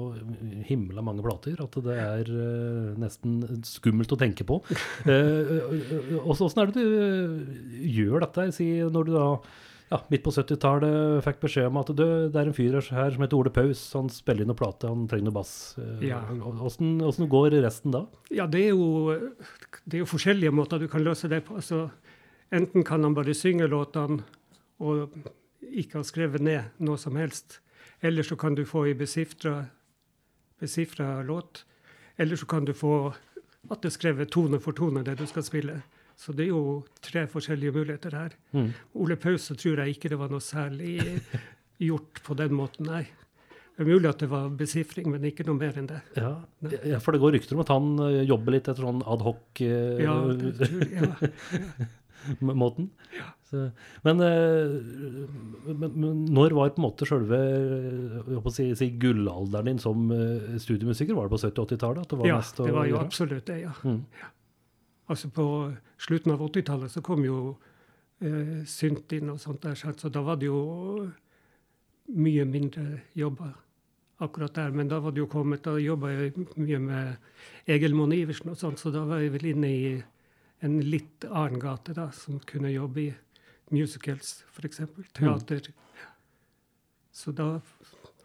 [0.68, 4.60] himla mange plater at det er eh, nesten skummelt å tenke på.
[6.28, 8.52] Åssen er det du gjør dette?
[8.60, 9.28] Si, når du da
[9.92, 13.24] ja, midt på 70-tallet fikk beskjed om at du, det er en fyr her som
[13.26, 13.82] heter Ole Paus.
[13.98, 15.52] Han spiller inn noe plate, han trenger noe bass.
[15.82, 16.22] Eh, Ja.
[16.64, 18.06] Åssen åssen går resten da?
[18.32, 19.18] Ja, det er, jo,
[19.86, 21.60] det er jo forskjellige måter du kan løse det på.
[21.60, 21.90] Altså,
[22.56, 24.24] enten kan han bare synge låtene
[24.82, 25.12] og
[25.62, 27.60] ikke ha skrevet ned noe som helst.
[28.02, 29.68] Eller så kan du få ei besifra
[31.28, 31.66] låt.
[32.18, 33.14] Eller så kan du få
[33.70, 35.82] at det er skrevet tone for tone, det du skal spille.
[36.22, 38.36] Så det er jo tre forskjellige muligheter her.
[38.54, 38.70] Mm.
[39.02, 41.00] Ole Paus så tror jeg ikke det var noe særlig
[41.82, 43.08] gjort på den måten, nei.
[43.72, 46.02] Det er mulig at det var besifring, men ikke noe mer enn det.
[46.20, 46.36] Ja,
[46.86, 49.02] ja, for det går rykter om at han eh, jobber litt etter sånn.
[50.04, 51.90] Ja, det tror jeg.
[53.18, 53.32] Ja.
[53.50, 53.64] Så,
[54.06, 54.76] men, eh,
[55.74, 57.40] men, men når var på en måte sjølve
[58.38, 61.18] å si, si gullalderen din som eh, studiemusiker?
[61.18, 62.06] Var det på 70-80-tallet?
[62.06, 63.74] at det var Ja, det var jo absolutt det, ja.
[63.82, 64.04] Mm.
[65.10, 65.46] Altså på
[66.02, 67.40] slutten av 80-tallet så kom jo
[68.22, 71.10] eh, synt inn og sånt der, så da var det jo
[72.12, 73.54] mye mindre jobber
[74.22, 74.72] akkurat der.
[74.72, 78.60] Men da var det jo kommet, da jobba jeg mye med Egil Monn Iversen og
[78.60, 79.92] sånt, så da var jeg vel inne i
[80.62, 83.12] en litt annen gate da, som kunne jobbe i
[83.74, 84.84] musicals, f.eks.
[85.18, 85.72] Teater.
[87.12, 87.56] Så da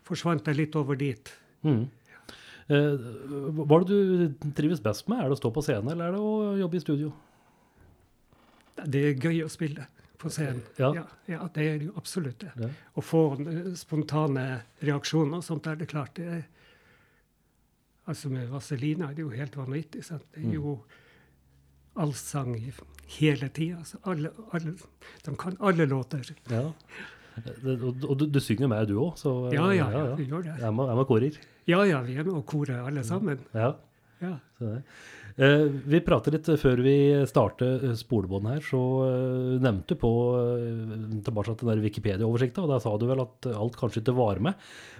[0.07, 1.33] forsvant jeg litt over dit.
[1.65, 1.87] Mm.
[2.69, 2.97] Eh,
[3.55, 5.21] hva er det du trives best med?
[5.23, 7.13] Er det å stå på scenen, eller er det å jobbe i studio?
[8.87, 9.87] Det er gøy å spille
[10.19, 10.63] på scenen.
[10.81, 10.91] Ja.
[10.97, 12.51] Ja, ja, det er jo absolutt det.
[12.61, 12.69] Ja.
[12.99, 14.47] Å få eh, spontane
[14.83, 16.15] reaksjoner og sånt er det klart.
[16.19, 16.45] Det er,
[18.11, 20.05] altså med Vazelina er det jo helt vanvittig.
[20.05, 20.27] Sant?
[20.35, 20.51] Det Mm.
[20.51, 20.77] er jo
[21.97, 22.55] allsang
[23.19, 23.79] hele tida.
[23.79, 24.75] Altså alle, alle,
[25.25, 26.35] de kan alle låter.
[26.51, 26.67] Ja.
[27.65, 29.21] Og du, du synger med, du òg?
[29.53, 30.55] Ja, ja, ja, gjør det.
[30.61, 31.39] Jeg må, jeg må korer.
[31.67, 33.43] Ja, ja, vi er med og korer alle sammen.
[33.55, 33.75] Ja.
[34.23, 34.39] Ja.
[35.37, 36.95] Eh, vi pratet litt eh, før vi
[37.29, 40.95] startet eh, spolebåndet her, så eh, nevnte du på eh,
[41.27, 44.57] tilbake til den Wikipedia-oversikta, og der sa du vel at alt kanskje ikke var med.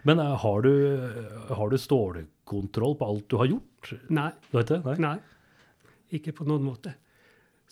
[0.09, 0.75] Men eh, har du,
[1.57, 3.95] har du stålkontroll på alt du har gjort?
[4.13, 4.83] Nei, det?
[4.85, 4.97] Nei?
[5.07, 5.17] nei.
[6.19, 6.93] Ikke på noen måte.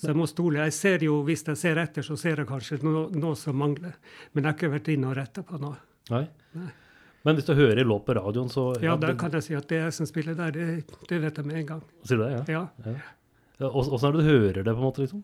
[0.00, 0.64] Så jeg må stole.
[0.64, 3.94] Jeg ser jo, Hvis jeg ser etter, så ser jeg kanskje noe, noe som mangler.
[4.32, 5.76] Men jeg har ikke vært inne og retta på noe.
[6.10, 6.24] Nei.
[6.56, 6.70] Nei.
[7.24, 9.78] Men hvis du hører låt på radioen, så Ja, da kan jeg si at det
[9.80, 10.66] jeg som spiller der, det,
[11.08, 11.82] det vet jeg med en gang.
[12.04, 12.42] Sier du det?
[12.52, 12.66] Ja.
[12.84, 12.94] Ja.
[13.62, 13.70] ja.
[13.70, 15.04] Åssen er det du hører det, på en måte?
[15.06, 15.22] liksom?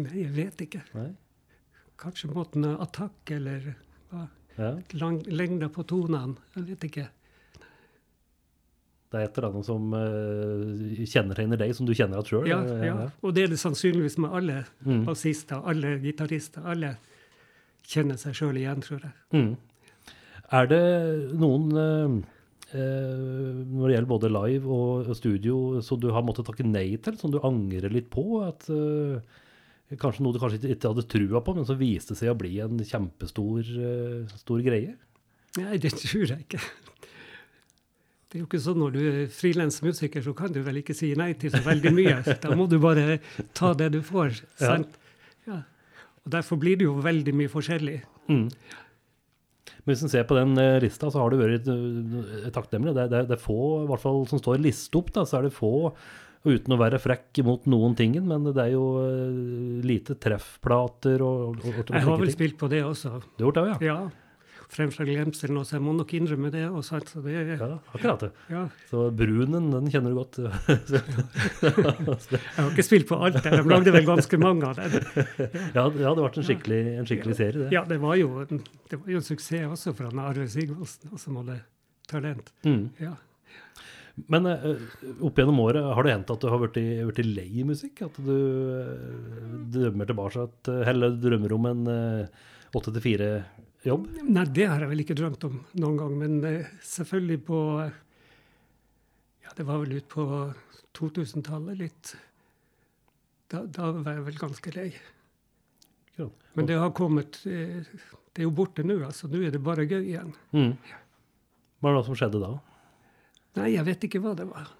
[0.00, 0.80] Nei, jeg vet ikke.
[0.96, 1.10] Nei?
[2.00, 3.74] Kanskje måten er attakk eller
[4.10, 4.28] hva?
[4.56, 4.70] Ja.
[5.00, 6.38] Lang, lengda på tonene.
[6.56, 7.04] Jeg vet ikke.
[9.12, 12.46] Det er et eller annet som uh, kjennetegner deg, som du kjenner igjen sjøl?
[12.48, 12.94] Ja, ja.
[13.20, 15.04] Og det er det sannsynligvis med alle Mm.
[15.04, 16.64] bassister, alle gitarister.
[16.64, 16.94] Alle
[17.84, 19.12] kjenner seg sjøl igjen, tror jeg.
[19.36, 19.52] Mm.
[20.52, 20.80] Er det
[21.40, 22.16] noen eh,
[22.76, 27.16] eh, når det gjelder både live og studio, som du har måttet takke nei til,
[27.20, 28.26] som du angrer litt på?
[28.46, 29.20] At uh,
[30.00, 32.54] Kanskje noe du kanskje ikke- ikke hadde trua på, men som viste seg å bli
[32.64, 34.94] en kjempestor uh, stor greie?
[35.58, 36.60] Nei, det tror jeg ikke.
[38.32, 41.10] Det er jo ikke sånn når du er frilansmusiker, så kan du vel ikke si
[41.20, 42.14] nei til så veldig mye.
[42.44, 43.18] Da må du bare
[43.52, 44.38] ta det du får.
[44.56, 44.70] Ja.
[44.70, 44.96] Sant?
[45.44, 45.58] Ja.
[46.24, 47.98] Og derfor blir det jo veldig mye forskjellig.
[48.32, 48.46] Mm.
[49.82, 52.94] Men hvis en ser på den eh, lista, så har det vært eh, takknemlig.
[52.94, 55.48] Det, det, det er få, i hvert fall som står liste opp, da, så er
[55.48, 55.72] det få,
[56.46, 61.58] uten å være frekk mot noen tingen, men det er jo eh, lite treffplater og,
[61.58, 63.16] og, og, Jeg har vel spilt på det også.
[63.34, 63.78] Du har gjort det, ja?
[63.90, 64.21] Ja.
[64.72, 65.74] Fremfor glemselen også.
[65.76, 66.62] Jeg må nok innrømme det.
[66.72, 67.10] Og sant?
[67.12, 68.30] Så det Ja, akkurat det.
[68.48, 68.62] ja.
[68.88, 70.38] Så brunen, den kjenner du godt.
[71.62, 73.58] Jeg har ikke spilt på alt der.
[73.60, 74.96] De lagde vel ganske mange av dem.
[75.76, 77.68] ja, det hadde vært en skikkelig, en skikkelig serie, det.
[77.74, 81.36] Ja, det var jo det var jo en suksess også for han Arve Sigvaldsen, som
[81.42, 81.58] hadde
[82.08, 82.48] talent.
[82.64, 82.86] Mm.
[83.02, 83.12] Ja.
[84.32, 84.80] Men eh,
[85.24, 88.06] opp gjennom året, har det hendt at du har i, lei i musikk?
[88.08, 91.84] At du eh, drømmer tilbake at, eller drømmer om en
[92.72, 93.04] åtte til
[93.82, 94.08] fire-jobb?
[94.28, 97.58] Nei, det har jeg vel ikke drømt om noen gang, men eh, selvfølgelig på
[99.42, 100.26] Ja, det var vel ut på
[100.94, 102.14] 2000-tallet litt.
[103.50, 104.92] Da, da var jeg vel ganske lei.
[106.54, 107.80] Men det har kommet eh,
[108.32, 109.28] Det er jo borte nå, altså.
[109.28, 110.32] Nå er det bare gøy igjen.
[110.52, 110.74] Mm.
[111.80, 112.52] Hva var det som skjedde da?
[113.58, 114.70] Nei, jeg vet ikke hva det var.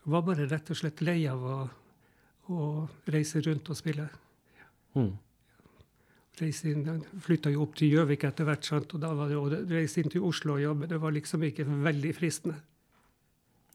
[0.00, 1.56] Jeg var bare rett og slett lei av å,
[2.48, 2.68] å
[3.12, 4.06] reise rundt og spille.
[4.96, 5.12] Mm.
[6.40, 8.94] Reise inn, Flytta jo opp til Gjøvik etter hvert, sant?
[8.94, 10.88] og da var det å reise inn til Oslo og jobbe.
[10.88, 12.56] Det var liksom ikke veldig fristende.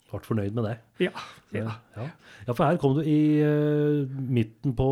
[0.10, 0.76] Ble fornøyd med det?
[1.04, 1.12] Ja.
[1.52, 1.72] ja.
[1.98, 2.06] Ja,
[2.48, 4.88] ja for her kom du i uh, midten på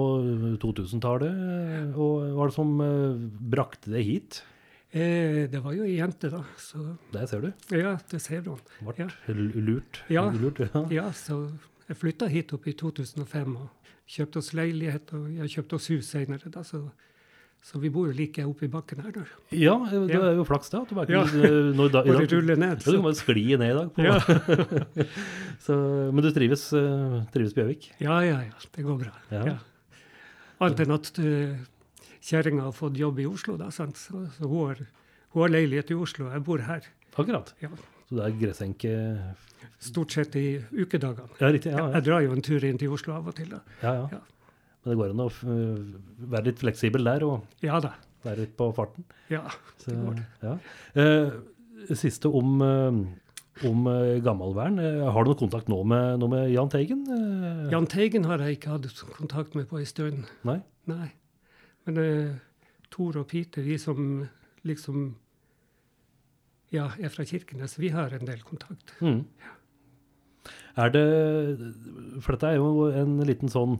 [0.61, 1.93] 2000-tallet.
[1.93, 3.21] Og hva var det som uh,
[3.53, 4.41] brakte deg hit?
[4.93, 6.43] Eh, det var jo ei jente, da.
[6.61, 7.53] Så Det ser du.
[7.73, 8.55] ja, det ser du.
[8.81, 9.07] Ble Ja.
[9.33, 10.03] lurt.
[10.09, 10.29] Ja.
[10.29, 10.85] lurt ja.
[10.91, 11.49] Ja, så
[11.87, 13.69] jeg flytta hit opp i 2005 og
[14.05, 16.61] kjøpte oss leilighet, og jeg kjøpte oss hus seinere, da.
[16.61, 16.91] Så,
[17.63, 19.11] Så vi bor jo like oppe i bakken her.
[19.15, 19.29] Der.
[19.55, 20.81] Ja, det er jo flaks det.
[20.83, 21.21] At du bare Ja.
[21.23, 22.73] i Bare rulle ned.
[22.83, 23.91] ja, du kan bare skli ned i dag.
[23.95, 24.03] På.
[24.03, 24.17] Ja.
[25.65, 25.77] Så,
[26.11, 27.87] men du trives, eh, trives på Gjøvik?
[28.03, 28.65] ja, ja, ja.
[28.75, 29.13] Det går bra.
[29.31, 29.55] Ja.
[30.59, 31.55] Annet enn at uh,
[32.23, 33.97] kjerringa har fått jobb i Oslo, da, sant?
[33.99, 34.83] Så, så hun, har,
[35.33, 36.29] hun har leilighet i Oslo.
[36.35, 36.85] Jeg bor her.
[37.15, 37.53] Akkurat.
[37.63, 37.71] Ja.
[38.09, 38.93] Så det er gressenke
[39.83, 41.27] Stort sett i ukedagene.
[41.41, 41.71] Ja, riktig.
[41.75, 41.89] Ja.
[41.97, 43.49] Jeg drar jo en tur inn til Oslo av og til.
[43.51, 43.59] da.
[43.83, 44.19] ja, ja.
[44.83, 44.89] Ja.
[44.89, 47.93] Men det går an å øh, være litt fleksibel der og Ja da.
[48.23, 49.05] være litt på farten.
[49.31, 49.45] Ja.
[49.79, 50.25] Så, Det går det.
[50.43, 50.57] ja.
[50.99, 54.79] Eh, siste om, eh, om eh, gammelvern.
[54.79, 57.03] Eh, har du noe kontakt nå med, nå med Jahn Teigen?
[57.07, 60.23] Eh, Jahn Teigen har jeg ikke hatt kontakt med på en stund.
[60.47, 60.59] Nei?
[60.91, 61.09] Nei.
[61.87, 62.31] Men eh,
[62.93, 64.25] Tor og Peter, vi som
[64.63, 65.15] liksom
[66.73, 68.95] ja, er fra Kirkenes, vi har en del kontakt.
[69.03, 69.23] Mm.
[70.75, 71.03] Er det
[72.23, 73.75] For dette er jo en liten sånn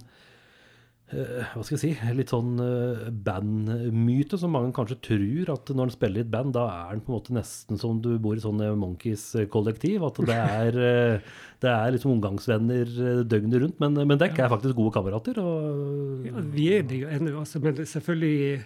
[1.12, 5.94] hva skal jeg si, litt sånn eh, bandmyte som mange kanskje tror at når en
[5.94, 8.42] spiller i et band, da er en på en måte nesten som du bor i
[8.42, 10.06] sånne Monkeys-kollektiv.
[10.08, 13.84] At det er, eh, det er liksom omgangsvenner eh, døgnet rundt.
[13.84, 15.42] Men, men dekk er faktisk gode kamerater.
[15.44, 18.64] Og, Ja, vi er det jo ennå, altså, men selvfølgelig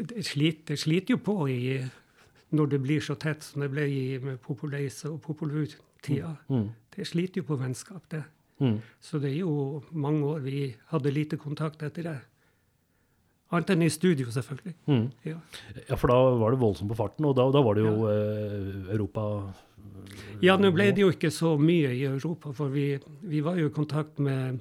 [0.00, 1.80] det sliter, det sliter jo på i,
[2.54, 6.36] når det blir så tett som det ble i med Populace og Populur-tida.
[6.48, 8.22] mm, Det sliter jo på vennskap, det.
[8.60, 12.18] Mm, Så det er jo mange år vi hadde lite kontakt etter det.
[13.50, 14.74] Annet enn i studio, selvfølgelig.
[14.86, 15.06] mm.
[15.26, 15.38] Ja.
[15.88, 18.92] Ja, for da var det voldsomt på farten, og da, da var det jo eh,
[18.94, 19.24] Europa
[20.40, 22.92] Ja, nå ble det jo ikke så mye i Europa, for vi,
[23.26, 24.60] vi var jo i kontakt med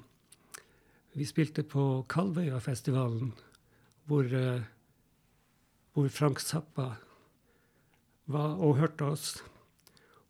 [1.13, 3.31] Vi spilte på Kalvøyafestivalen,
[4.09, 4.65] hvor, eh,
[5.93, 6.95] hvor Frank Zappa
[8.29, 9.43] var og hørte oss.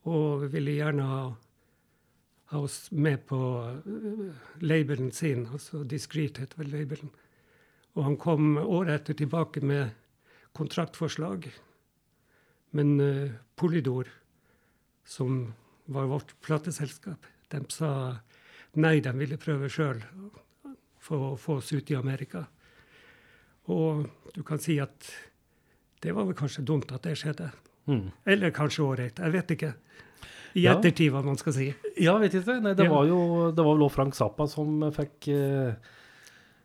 [0.08, 1.24] Og ville gjerne ha,
[2.58, 3.40] oss med på
[3.86, 7.12] uh, labelen sin, altså Discreet heter vel labelen.
[7.98, 9.92] Og han kom året etter tilbake med
[10.58, 11.50] kontraktforslag.
[12.72, 14.10] Men uh, Polydor
[15.10, 15.54] som
[15.90, 17.92] var vårt plateselskap, de sa
[18.78, 20.04] nei, de ville prøve sjøl
[21.02, 22.44] for å få oss ut i Amerika.
[23.74, 25.10] Og du kan si at
[26.04, 27.50] det var vel kanskje dumt at det skjedde.
[27.90, 28.12] mm.
[28.26, 29.74] Eller kanskje ålreit, jeg vet ikke.
[30.58, 31.70] I ettertid, hva man skal si.
[32.02, 32.60] Ja, vet ikke.
[32.64, 35.74] Nei, det var jo det var vel Frank Zappa som fikk eh,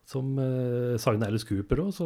[0.05, 2.05] Som uh, signa Alice Cooper òg, så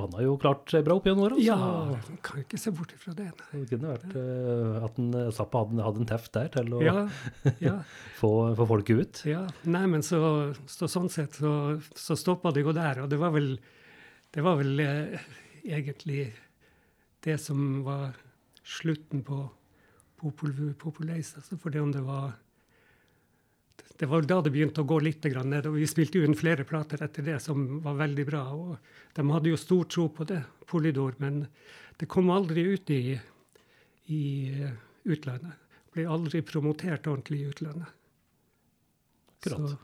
[0.00, 1.36] han har jo klart seg bra opp gjennom åra.
[1.44, 3.26] Ja, så man kan ikke se bort ifra det.
[3.28, 3.60] nei.
[3.60, 6.94] Det kunne vært eh, at en, Zappa hadde, hadde en teft der til å Ja,
[7.66, 7.74] ja,
[8.16, 9.20] få, få folket ut.
[9.28, 9.42] ja.
[9.68, 10.22] Nei, men så,
[10.64, 11.52] så sånn sett så,
[11.92, 13.02] så stoppa det jo der.
[13.04, 13.52] Og det var vel,
[14.32, 15.28] det var vel eh,
[15.68, 16.30] egentlig
[17.28, 18.14] det som var
[18.64, 19.42] slutten på
[20.20, 21.40] Popol Populace.
[21.40, 22.32] Altså fordi om det var
[24.00, 25.66] Det var da det begynte å gå litt grann ned.
[25.68, 28.44] Og vi spilte jo inn flere plater etter det som var veldig bra.
[28.56, 28.78] Og
[29.16, 31.42] de hadde jo stor tro på det, Polydor, men
[32.00, 33.18] det kom aldri ut i,
[34.08, 34.22] i
[34.56, 34.72] eh,
[35.04, 35.52] utlandet.
[35.92, 37.92] Ble aldri promotert ordentlig i utlandet.
[39.40, 39.70] Akkurat.
[39.70, 39.76] Så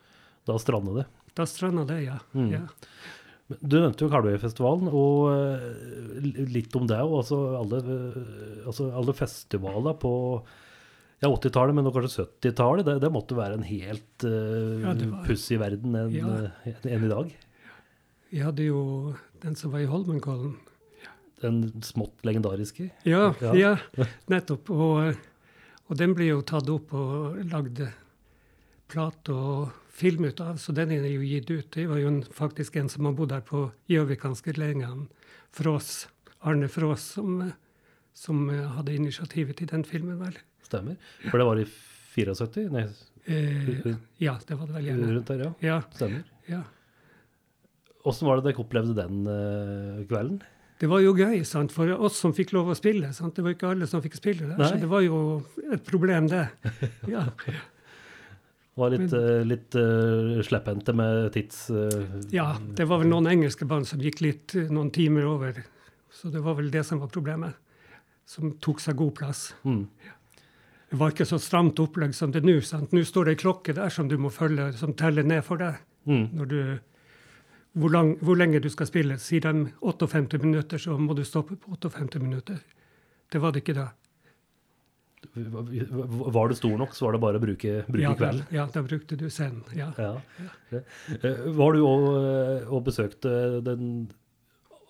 [0.46, 1.06] Da stranda det.
[1.34, 2.18] da stranda det, ja.
[2.32, 2.50] Mm.
[2.52, 2.62] ja.
[3.46, 7.12] Du nevnte jo Kalvøyfestivalen, og eh, litt om det òg.
[7.20, 10.10] Altså, alle, eh, altså alle festivaler på
[11.22, 15.60] ja, 80-tallet, men kanskje 70-tallet, det, det måtte være en helt uh, Ja, var- pussig
[15.62, 16.32] verden enn Ja.
[16.66, 17.30] en i dag.
[18.34, 18.82] Vi hadde jo
[19.40, 20.56] den som var i Holmenkollen.
[21.40, 22.90] Den smått legendariske.
[23.06, 23.54] Ja, Ja.
[23.54, 23.72] ja.
[24.32, 24.68] nettopp.
[24.74, 25.14] Og,
[25.86, 27.84] og den ble jo tatt opp og lagd
[28.90, 31.70] plate og film ut av, så den er jo gitt ut.
[31.74, 34.90] Det var jo en, faktisk en som har bodd her på Gjøvik ganske lenge,
[35.56, 36.06] Frås,
[36.44, 37.38] Arne Frås, som,
[38.16, 40.36] som hadde initiativet til den filmen, vel.
[40.66, 40.96] Stemmer.
[41.30, 41.68] For det var i
[42.16, 42.70] 74?
[42.76, 42.86] Nei,
[43.26, 45.06] Eh, ja, det var det vel gjerne.
[45.16, 45.48] rundt der, ja.
[45.58, 46.20] Ja, Stemmer.
[46.46, 46.60] ja.
[48.06, 50.36] Åssen var det dere opplevde den uh, kvelden?
[50.78, 53.10] Det var jo gøy sant, for oss som fikk lov å spille.
[53.16, 53.34] Sant?
[53.34, 54.68] Det var ikke alle som fikk spille der, Nei.
[54.70, 55.18] så det var jo
[55.72, 56.44] et problem, det.
[57.16, 57.24] Ja.
[58.76, 61.62] Var litt, eh, litt uh, slepphendte med tids...
[61.72, 65.62] Uh, ja, det var vel noen engelske band som gikk litt noen timer over.
[66.12, 67.56] Så det var vel det som var problemet.
[68.28, 69.48] Som tok seg god plass.
[69.64, 69.82] mm.
[70.86, 72.60] Det var ikke så stramt opplegg som det er nå.
[72.62, 72.92] sant?
[72.94, 75.80] Nå står det ei klokke der som du må følge, som teller ned for deg.
[76.06, 76.28] Mm.
[76.38, 76.60] Når du,
[77.74, 79.18] hvor, lang, hvor lenge du skal spille.
[79.18, 82.60] Sier de 58 minutter, så må du stoppe på 58 minutter.
[83.32, 83.88] Det var det ikke da.
[85.36, 88.46] Var du stor nok, så var det bare å bruke, bruke Ja, kvelden.
[88.54, 89.62] ja, da brukte du scenen.
[89.76, 89.90] Ja.
[90.00, 90.14] Ja.
[90.72, 92.06] Eh, Var du og,
[92.72, 94.08] og besøkte den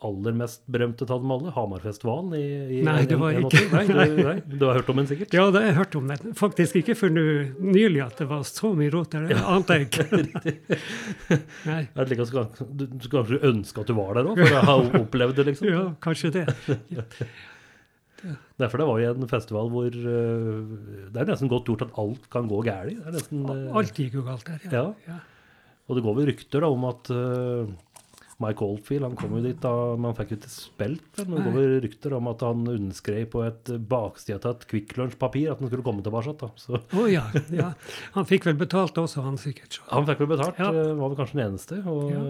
[0.06, 2.42] aller mest berømte av dem alle, Hamarfestivalen i,
[2.78, 3.62] i Nei, det var en- en- ikke.
[3.72, 5.32] Nei, du, nei, du har hørt om den sikkert?
[5.35, 6.35] Ja, det har jeg hørt om den.
[6.37, 9.26] Faktisk ikke før nylig at det var så mye rot der.
[9.32, 10.06] Det ante jeg ikke.
[11.70, 14.61] Nei, Er det du, skal- du, du kanskje ønske at du var der òg, for
[14.61, 15.72] å ha opplevd det, liksom?
[15.72, 16.46] ja, kanskje det.
[18.59, 20.77] Derfor det var jo en festival hvor øh,
[21.12, 23.01] Det er nesten godt gjort at alt kan gå galt.
[23.12, 24.69] Nesten, øh, Alt gikk jo galt der.
[24.73, 24.87] Ja.
[25.09, 25.19] ja.
[25.89, 27.69] Og det går vel rykter da om at øh,
[28.43, 31.21] Mike Oldfield han kom jo dit da, men han fikk jo ikke spilt.
[31.23, 34.93] Men det går vel rykter om at han underskrev på et baksida av et Kvikk
[34.99, 36.35] Lunsj-papir at han skulle komme tilbake.
[36.43, 36.51] da.
[36.61, 37.23] Så Å ja,
[37.55, 37.71] ja.
[38.19, 39.79] Han fikk vel betalt også, han sikkert.
[39.79, 39.87] så.
[39.89, 40.69] han fikk vel betalt, Ja.
[40.73, 41.81] var vel kanskje den eneste.
[41.89, 42.25] Og Ja.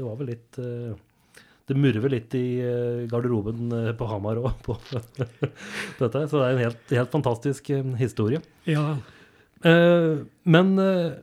[0.00, 0.96] det var vel litt øh,
[1.66, 6.26] Det murver litt i øh, garderoben øh, på Hamar òg, på dette.
[6.30, 8.42] Så det er en helt, helt fantastisk øh, historie.
[8.70, 8.96] Ja,
[9.66, 10.18] Eh,
[10.52, 11.14] men eh,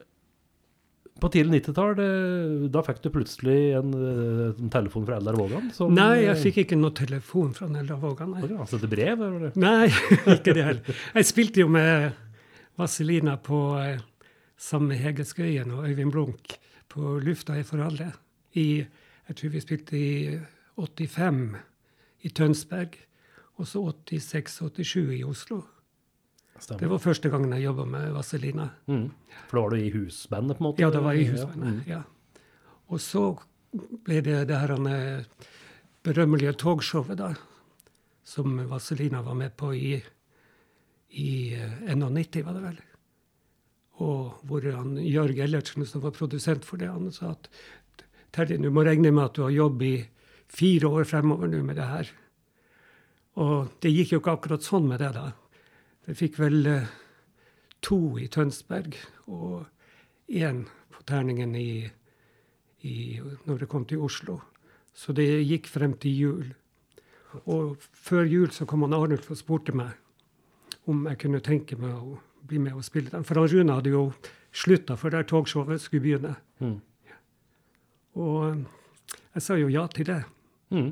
[1.22, 5.68] på tidlig 90-tall, eh, da fikk du plutselig en, eh, en telefon fra Eldar Vågan?
[5.72, 8.34] som, Nei, jeg eh, fikk ikke noe telefon fra Eldar Vågan.
[8.34, 8.50] nei.
[8.58, 9.22] Han sendte brev?
[9.22, 9.54] Eller?
[9.62, 9.86] Nei,
[10.36, 10.98] ikke det heller.
[11.14, 12.18] Jeg spilte jo med
[12.82, 14.02] Vazelina på eh,
[14.58, 16.58] sammen med Hege Skøyen og Øyvind Blunk
[16.92, 18.10] på Lufta er for alle.
[18.58, 18.82] I,
[19.34, 20.40] jeg tror vi spilte i
[20.78, 21.56] 85
[22.24, 22.98] i Tønsberg,
[23.58, 25.64] og så 86-87 i Oslo.
[26.80, 28.70] Det var første gangen jeg jobba med Vazelina.
[28.88, 29.08] Mm.
[29.50, 30.82] For da var du i husbandet, på en måte?
[30.86, 31.74] Ja, det var i Ja, husbandet.
[31.74, 31.82] mm.
[31.90, 32.04] Ja.
[32.94, 33.24] Og så
[34.06, 35.26] ble det det her eh,
[36.06, 37.34] berømmelige togshowet, da,
[38.24, 39.98] som Vazelina var med på i,
[41.10, 42.82] i eh, 91, var det vel.
[44.04, 47.50] Og hvor han, Jørg Ellertsen, som var produsent for det, han sa at
[48.34, 49.96] Terje, du må regne med at du har jobb i
[50.54, 52.12] fire år fremover nå med det her.
[53.42, 55.32] Og det gikk jo ikke akkurat sånn med det, da.
[56.10, 56.90] Jeg fikk vel eh,
[57.86, 58.98] to i Tønsberg
[59.32, 59.64] og
[60.28, 61.86] én på terningen i,
[62.84, 62.96] i,
[63.48, 64.40] når det kom til Oslo.
[64.94, 66.46] Så det gikk frem til jul.
[67.50, 69.98] Og før jul så kom han Arnulf og spurte meg
[70.90, 73.24] om jeg kunne tenke meg å bli med og spille den.
[73.26, 74.08] For han Rune hadde jo
[74.54, 76.36] slutta før det togshowet skulle begynne.
[76.60, 76.82] Mm.
[78.20, 80.22] Og eh, jeg sa jo ja til det.
[80.74, 80.92] Mm.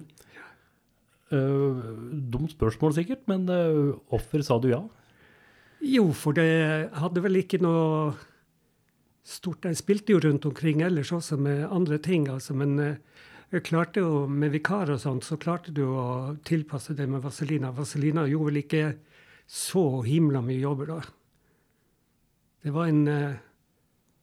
[1.32, 1.78] Uh,
[2.28, 4.82] dumt spørsmål sikkert, men uh, hvorfor sa du ja?
[5.82, 8.12] Jo, for det hadde vel ikke noe
[9.26, 12.74] stort Jeg spilte jo rundt omkring ellers også med andre ting, altså, men
[13.54, 17.72] jeg klarte jo med vikar og sånt, så klarte du å tilpasse det med Vazelina.
[17.72, 18.84] Vazelina gjorde vel ikke
[19.46, 21.00] så himla mye jobber da.
[22.66, 23.06] Det var en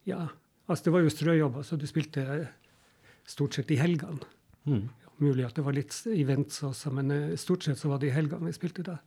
[0.09, 0.27] Ja,
[0.67, 2.27] altså det var jo strøjobber, så du spilte
[3.29, 4.25] stort sett i helgene.
[4.69, 4.89] Mm.
[5.19, 8.15] Mulig at det var litt events også, men eh, stort sett så var det i
[8.15, 8.99] helgene vi spilte da.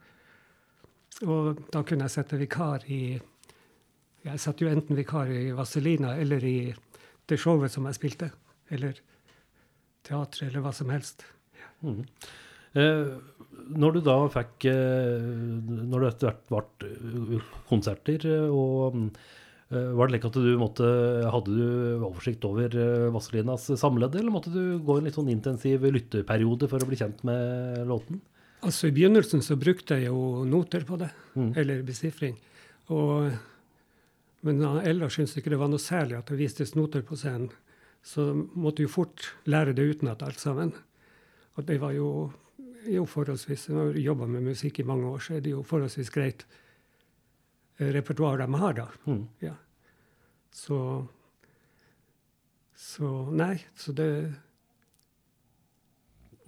[1.28, 3.20] Og da kunne jeg sette vikar i
[4.22, 6.74] Jeg satte jo enten vikar i Vazelina eller i
[7.26, 8.30] det showet som jeg spilte.
[8.70, 9.00] Eller
[10.06, 11.26] teatret, eller hva som helst.
[11.82, 12.04] Mm.
[12.78, 13.16] Eh,
[13.72, 15.24] når du da fikk eh,
[15.92, 19.08] Når det etter hvert ble eh, konserter, og eh,
[19.72, 20.88] var det slik at du måtte
[21.32, 25.86] Hadde du oversikt over eh, Vaselinas samlede, eller måtte du gå en litt sånn intensiv
[25.88, 28.20] lytteperiode for å bli kjent med låten?
[28.62, 31.54] Altså I begynnelsen så brukte jeg jo noter på det, Mm.
[31.56, 32.36] eller besifring.
[32.92, 33.32] Og,
[34.44, 37.48] men Ella syntes ikke det var noe særlig at det vistes noter på scenen.
[38.04, 40.74] Så måtte jo fort lære det utenat alt sammen.
[41.56, 42.32] Og det var jo,
[42.90, 46.12] jo forholdsvis Når du jobber med musikk i mange år, så er det jo forholdsvis
[46.12, 46.46] greit
[47.82, 48.88] eh, repertoar de har, da.
[49.08, 49.28] Mm.
[49.41, 49.56] Ja.
[50.52, 51.08] Så
[52.82, 54.34] Så nei, så det,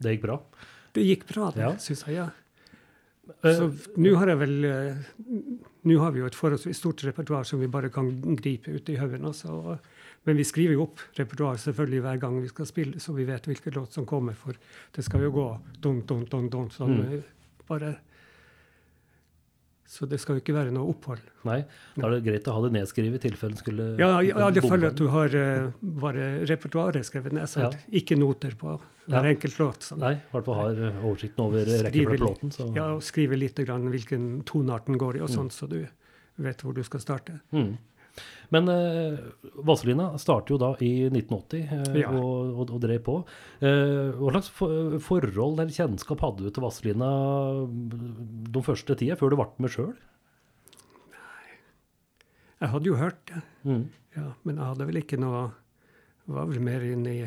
[0.02, 0.40] Det gikk bra?
[0.94, 1.72] det gikk bra, det, Ja.
[1.78, 2.16] syns jeg.
[2.16, 2.30] ja.
[3.44, 4.98] Eh, Så nå har jeg vel eh,
[5.86, 8.96] Nå har vi jo et forholdsvis stort repertoar som vi bare kan gripe ut i
[8.96, 9.22] haugen.
[10.26, 13.44] Men vi skriver jo opp repertoar selvfølgelig hver gang vi skal spille, så vi vet
[13.46, 14.34] hvilken låt som kommer.
[14.34, 14.54] For
[14.94, 17.24] det skal jo gå dunk, dunk, dunk, dunk, sånn Mm.
[17.68, 18.00] bare
[19.86, 21.20] Så det skal jo ikke være noe opphold.
[21.46, 21.60] Nei,
[21.98, 24.86] da er det greit å ha det nedskrevet i tilfelle skulle Ja, i alle fall
[24.88, 27.70] at du har uh, bare repertoaret skrevet ned, ja.
[27.92, 29.20] ikke noter på Ja.
[29.20, 29.84] hver enkelt låt.
[29.84, 30.00] sånn.
[30.00, 32.52] Nei, i hvert fall har oversikten over rekkefølgen på låten.
[32.56, 32.70] Så.
[32.76, 35.36] Ja, og skrive litt grann hvilken tonearten går i, og Mm.
[35.36, 35.86] sånt, så du
[36.40, 37.42] vet hvor du skal starte.
[37.52, 37.78] Mm.
[38.54, 39.16] Men eh,
[39.66, 42.12] Vazelina startet jo da i 1980 eh, Ja.
[42.14, 43.16] og, og, og drev på.
[43.66, 47.10] Eh, hva slags for, forhold eller kjennskap hadde du til Vazelina
[48.54, 49.94] de første tida, før du ble med sjøl?
[52.62, 53.86] Jeg hadde jo hørt det, Mm.
[54.16, 55.52] ja, men jeg hadde vel ikke noe
[56.28, 57.24] Var vel mer inne i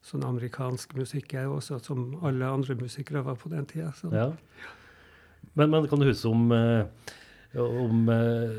[0.00, 3.90] sånn amerikansk musikk, jeg også, som alle andre musikere var på den tida.
[4.14, 4.30] Ja.
[5.54, 6.86] Men, men kan du huske om eh,
[7.58, 8.50] om eh,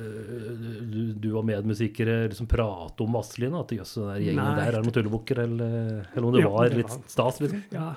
[0.91, 3.61] du, du og medmusikere liksom prate om Vazelina?
[3.63, 4.55] At jøss, den der gjengen Nei.
[4.59, 5.75] der er noen tullebukker, eller,
[6.11, 7.61] eller om det Ja, var litt stas, liksom?
[7.71, 7.93] Ja.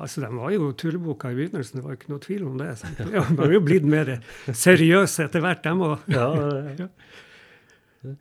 [0.00, 2.70] Altså, De var jo tulleboka i begynnelsen, det var ikke noe tvil om det.
[2.80, 4.14] Så, ja, De har jo blitt mer
[4.46, 6.06] seriøse etter hvert, dem òg.
[6.14, 6.88] Ja,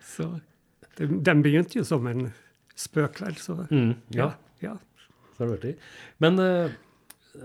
[0.03, 0.27] Så
[0.97, 2.31] de, de begynte jo som en
[2.75, 3.37] spøk, vel.
[3.39, 4.31] Så mm, ja.
[4.59, 4.73] ja.
[4.73, 4.75] ja.
[5.37, 5.73] Så har det vært i.
[6.25, 6.73] Men eh,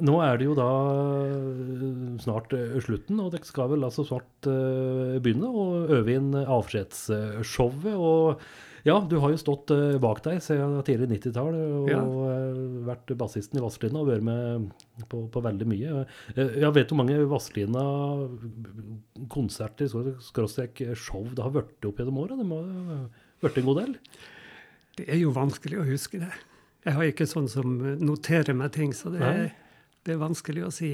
[0.03, 0.65] nå er det jo da
[1.29, 5.53] eh, snart eh, slutten, og dere skal vel altså snart eh, begynne å
[5.99, 7.95] øve inn avskjedsshowet.
[7.95, 8.41] Og
[8.85, 9.69] ja, du har jo stått
[10.03, 12.03] bak deg siden tidlig 90-tall og Ja.
[12.91, 14.45] vært bassisten i Vazelina og vært med
[15.09, 15.89] på, på veldig mye.
[16.37, 19.87] Jeg vet hvor mange Vazelina-konserter,
[20.21, 22.35] skråstrek show, det har vært opp gjennom åra.
[22.37, 22.67] Det må ha
[23.47, 23.93] vært en god del?
[25.01, 26.33] Det er jo vanskelig å huske det.
[26.85, 29.53] Jeg har ikke sånn som noterer meg ting, så det er, Nei.
[30.05, 30.93] Det er vanskelig å si.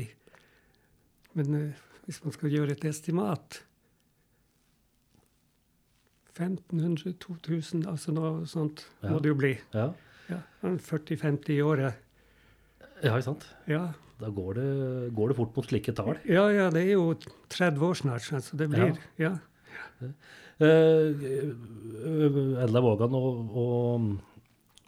[1.38, 3.60] Men eh, hvis man skal gjøre et estimat
[6.40, 9.10] 1500-2000, altså noe sånt Ja.
[9.10, 9.56] må det jo bli.
[9.74, 9.92] Ja,
[10.30, 11.94] Ja, 40-50 i året.
[13.02, 13.46] ja ikke sant?
[13.66, 13.92] Ja.
[14.20, 16.16] Da går det, går det fort mot slike tall.
[16.28, 17.14] ja, ja, det er jo
[17.48, 19.38] 30 år snart, så det blir Ja.
[20.60, 21.14] Eh,
[22.62, 24.20] Edla Vågan og, og,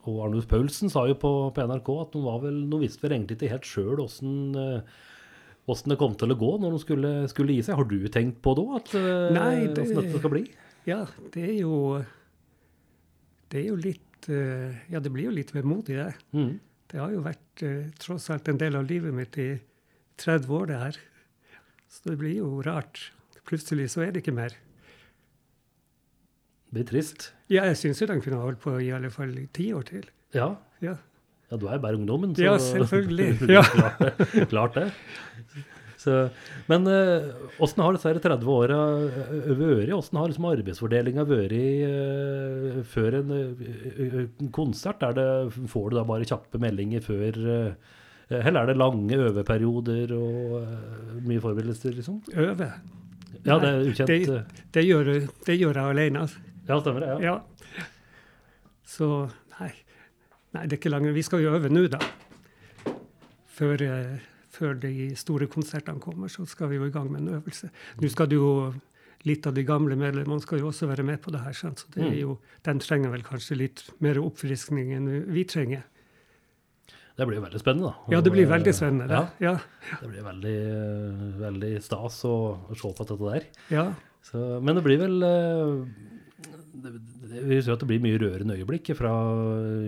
[0.09, 3.15] og Arnulf Paulsen sa jo på, på NRK at de var vel, de visste vel
[3.17, 4.33] egentlig ikke helt sjøl åssen
[5.71, 7.77] åssen det kom til å gå når de skulle, skulle gi seg.
[7.79, 8.89] Har du tenkt på da, at,
[9.37, 10.43] Nei, det- Åssen dette skal bli?
[10.91, 11.77] Ja, det er jo
[13.53, 16.09] Det er jo litt eh, Ja, det blir jo litt vemodig, det.
[16.35, 16.59] Mm.
[16.91, 19.61] Det har jo vært eh, tross alt en del av livet mitt i
[20.19, 20.99] 30 år, det her.
[21.89, 23.13] Så det blir jo rart.
[23.49, 24.55] Plutselig så er det ikke mer.
[26.73, 27.31] Blir trist.
[27.53, 30.07] Ja, jeg syns jo den kunne holdt på i alle fall ti år til.
[30.35, 30.55] Ja.
[30.81, 30.95] Ja,
[31.51, 33.35] ja, du er bare ungdommen, så Ja, selvfølgelig.
[33.53, 33.61] Ja.
[33.63, 34.87] klart, det, klart det.
[36.03, 36.15] Så,
[36.67, 36.83] men
[37.63, 38.79] åssen har disse her 30 åra
[39.55, 39.93] vært?
[39.95, 41.53] Åssen har liksom arbeidsfordelinga vært
[41.87, 45.05] uh, før en uh, konsert?
[45.07, 45.27] Er det,
[45.71, 47.93] får du da bare kjappe meldinger før eh,
[48.33, 52.19] Eller er det lange øveperioder og eh, mye forberedelser, liksom?
[52.35, 52.73] Øve.
[53.47, 54.09] Ja, det er ukjent.
[54.09, 55.13] det- eh, Det gjør,
[55.47, 56.25] det gjør jeg alene.
[56.27, 56.39] altså.
[56.69, 57.13] Ja, stemmer det.
[57.25, 57.33] Ja.
[57.33, 57.85] Ja.
[58.87, 59.09] Så
[59.59, 59.73] nei.
[60.53, 61.15] Nei, det er ikke langt.
[61.17, 61.99] Vi skal jo øve nå, da.
[63.53, 64.19] Før, eh,
[64.53, 67.71] før de store konsertene kommer, så skal vi jo i gang med en øvelse.
[68.01, 68.51] Nå skal du jo
[69.25, 71.53] litt av de gamle medlemmene skal jo også være med på det her.
[71.55, 71.79] sant?
[71.79, 72.21] Så det er Mm.
[72.21, 75.85] jo, de trenger vel kanskje litt mer oppfriskning enn vi trenger.
[77.17, 77.95] Det blir veldig spennende, da.
[78.11, 79.09] Ja, det blir veldig spennende.
[79.11, 79.45] Ja, det.
[79.45, 79.59] Ja.
[80.01, 83.47] det blir veldig, veldig stas å, å se på dette der.
[83.71, 83.95] Ja.
[84.23, 85.85] Så, men det blir vel eh,
[86.83, 89.13] det, ser at det blir mye rørende øyeblikk fra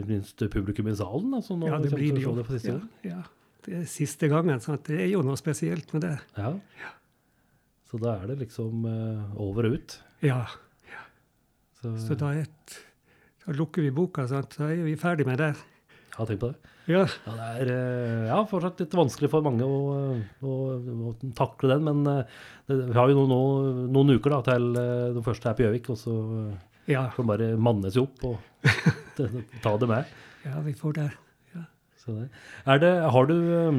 [0.09, 1.33] minst publikum i salen.
[1.39, 2.35] Altså, ja, det blir det jo.
[2.39, 2.81] det siste Ja,
[3.11, 3.23] ja.
[3.65, 4.61] Det er siste gangen.
[4.61, 6.19] så Det er jo noe spesielt med det.
[6.37, 6.53] Ja.
[7.89, 9.97] Så da er det liksom uh, over og ut.
[10.25, 10.43] Ja.
[11.81, 12.77] Så, Så da, er et,
[13.45, 14.57] da lukker vi boka, sant?
[14.59, 15.55] da er vi ferdig med det.
[16.19, 16.71] ja, tenk på det.
[16.89, 17.05] Ja.
[17.25, 19.77] Ja, det er eh, ja, fortsatt litt vanskelig for mange å,
[20.45, 20.55] å,
[21.09, 22.35] å takle den, men eh,
[22.69, 25.89] det, vi har jo noen, noen, uker da, til eh, den første er på Gjøvik,
[25.95, 28.65] og så eh, Ja, får bare manne seg opp og
[29.65, 30.11] ta det med.
[30.45, 31.11] ja, vi får det.
[32.05, 32.27] Så det.
[32.69, 33.79] Er det, har du um,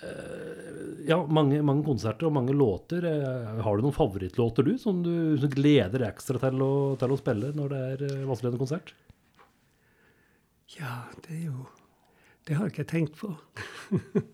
[0.00, 3.04] eh, ja, mange, mange konserter og mange låter.
[3.04, 7.18] Eh, Har du noen favorittlåter du, som du som gleder ekstra til å, til å
[7.20, 8.94] spille når det er uh, Vazelina-konsert?
[10.78, 11.66] Ja, det er jo
[12.48, 13.34] Det har jeg ikke tenkt på.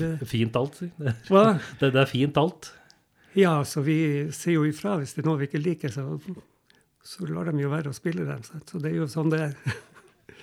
[0.00, 0.90] Det- Fint alt, si.
[0.98, 2.72] Det, det er fint alt.
[3.38, 3.98] Ja, så vi
[4.34, 6.04] sier jo ifra hvis det er noe vi ikke liker, så,
[7.06, 8.42] så lar de jo være å spille dem.
[8.42, 9.78] Så det er jo sånn det er.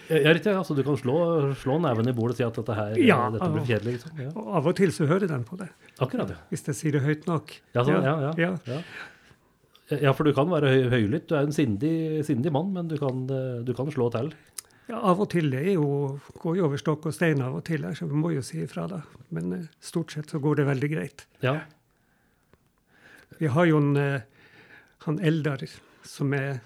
[0.07, 0.53] Ja, riktig.
[0.55, 1.17] Altså, du kan slå,
[1.59, 3.97] slå neven i bordet og si at dette, her, Ja, dette blir kjedelig.
[3.97, 4.21] Liksom.
[4.23, 4.31] Ja.
[4.39, 5.67] Og av og til så hører de på det,
[5.99, 6.39] Akkurat, ja.
[6.51, 7.51] hvis jeg sier det høyt nok.
[7.75, 8.51] Ja, så, ja, ja, ja.
[8.71, 8.81] ja.
[9.87, 11.29] Ja, for du kan være høy, høylytt.
[11.29, 11.91] Du er en sindig,
[12.27, 14.33] sindig mann, men du kan, eh, du kan slå til.
[14.87, 17.63] Ja, av og til det er jo, går jo over stokk og stein av og
[17.67, 19.01] til, så vi må jo si ifra da.
[19.35, 21.23] Men eh, stort sett så går det veldig greit.
[21.43, 21.57] Ja.
[23.39, 24.21] Vi har jo en, eh,
[25.05, 25.63] han Eldar
[26.07, 26.61] som er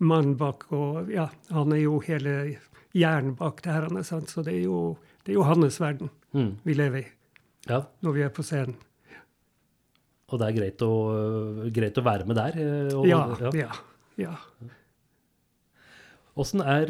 [0.00, 2.56] mannen bak, og ja, han er jo hele
[2.96, 4.30] hjernen bak det her, er sant?
[4.32, 6.52] så det er, jo, det er jo hans verden Mm.
[6.62, 7.06] vi lever i
[7.66, 7.80] ja.
[8.06, 8.76] når vi er på scenen.
[10.30, 10.90] Og det er greit å,
[11.74, 12.54] greit å være med der.
[12.54, 13.72] eh, Og, Ja, ja,
[14.16, 14.36] ja.
[16.38, 16.86] Åssen er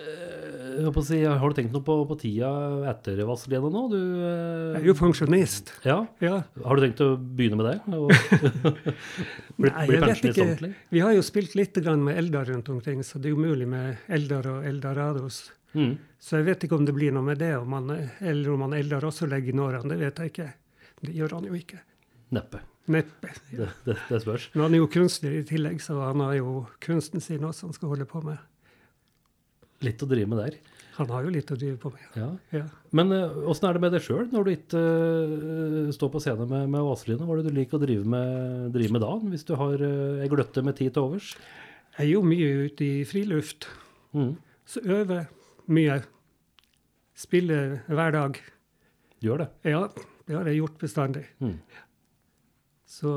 [0.00, 2.50] eh, si, Har du tenkt noe på, på tida
[2.90, 3.82] etter Vazelina nå?
[3.92, 5.72] Du, eh, Jeg er jo pensjonist.
[5.84, 6.42] ja, Ja.
[6.64, 7.76] Har du tenkt å begynne med det?
[9.60, 10.44] Bli, Nei, jeg vet ikke.
[10.44, 10.72] ordentlig?
[10.94, 13.68] Vi har jo spilt litt grann med Eldar rundt omkring, så det er jo mulig
[13.68, 15.50] med Eldar og Eldorados.
[15.76, 15.94] Mm.
[16.18, 17.90] Så jeg vet ikke om det blir noe med det, om man,
[18.20, 19.92] eller om han Eldar også legger inn årene.
[19.92, 20.48] Det vet jeg ikke.
[21.00, 21.78] Det gjør han jo ikke.
[22.34, 22.60] Neppe.
[22.90, 23.30] Neppe.
[23.52, 24.48] Det, det, det spørs.
[24.54, 27.76] Men han er jo kunstner i tillegg, så han har jo kunsten sin også han
[27.76, 28.40] skal holde på med.
[29.86, 30.58] Litt å drive med der.
[30.98, 32.02] Han har jo litt å drive på med.
[32.18, 32.28] Ja.
[32.52, 32.66] Ja.
[32.96, 33.14] Men
[33.48, 36.84] åssen er det med deg sjøl, når du ikke uh, står på scenen med, med
[36.84, 37.24] Vazelina?
[37.24, 40.20] Hva er det du liker å drive med, drive med da, hvis du har uh,
[40.20, 41.32] ei gløtte med tid til overs?
[41.94, 43.70] Jeg er jo mye ute i friluft.
[44.12, 44.34] Mm.
[44.68, 45.30] Så øver
[45.72, 46.00] mye.
[47.20, 48.38] Spiller hver dag.
[49.20, 49.48] Gjør det.
[49.68, 49.86] Ja,
[50.26, 51.24] det har jeg gjort bestandig.
[51.42, 51.56] Mm.
[52.88, 53.12] Så,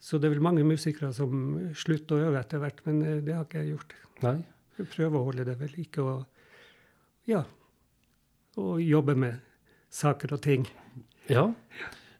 [0.00, 3.36] så det er vel mange musikere som slutter å øve etter hvert, men eh, det
[3.36, 3.94] har ikke jeg gjort.
[4.24, 4.38] Nei.
[4.78, 6.24] Jeg prøver å holde det ved like og
[7.28, 7.42] ja,
[8.58, 9.36] og jobbe med
[9.92, 10.64] saker og ting.
[11.30, 11.44] Ja.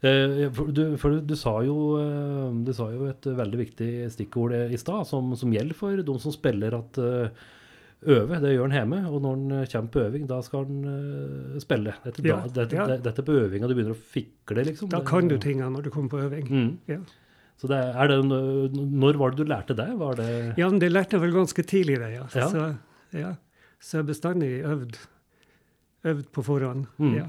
[0.03, 4.55] Eh, for du, for du, sa jo, eh, du sa jo et veldig viktig stikkord
[4.71, 9.01] i stad, som, som, gjelder for de som spiller at øve, det gjør han hjemme.
[9.11, 11.97] Og når han kommer på øving, da skal han spille.
[12.05, 12.87] Dette, Ja, da, dette, ja.
[12.91, 14.91] det- dette på øvinga du begynner å fikle, liksom.
[14.93, 16.47] Da kan du tinga når du kommer på øving.
[16.51, 16.73] Mm.
[16.91, 17.01] Ja.
[17.63, 17.79] Så det
[18.11, 18.17] det,
[18.75, 19.87] når var det du lærte det?
[19.95, 22.09] Var det ja, men det lærte jeg vel ganske tidlig, det.
[22.17, 22.25] Ja.
[22.35, 22.49] Ja.
[22.51, 22.65] Så,
[23.15, 23.29] ja.
[23.79, 24.99] så jeg har bestandig øvd,
[26.11, 26.89] øvd på forhånd.
[26.99, 27.15] Mm.
[27.21, 27.29] Ja.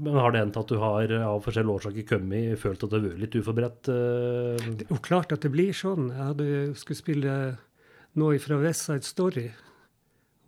[0.00, 3.04] Men har det hendt at du har av forskjellige årsaker kommet følt at du har
[3.04, 3.92] vært litt uforberedt?
[3.92, 4.72] Uh...
[4.80, 6.08] Det er jo klart at det blir sånn.
[6.08, 6.48] Jeg hadde,
[6.80, 7.36] skulle spille
[8.16, 9.50] noe fra West Side Story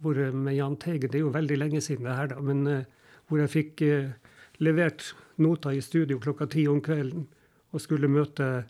[0.01, 1.13] hvor, jeg- med Jahn Teigen.
[1.13, 2.41] Det er jo veldig lenge siden det her, da.
[2.41, 7.29] Men uh, hvor jeg fikk uh, levert noter i studio klokka ti om kvelden
[7.77, 8.65] og skulle møte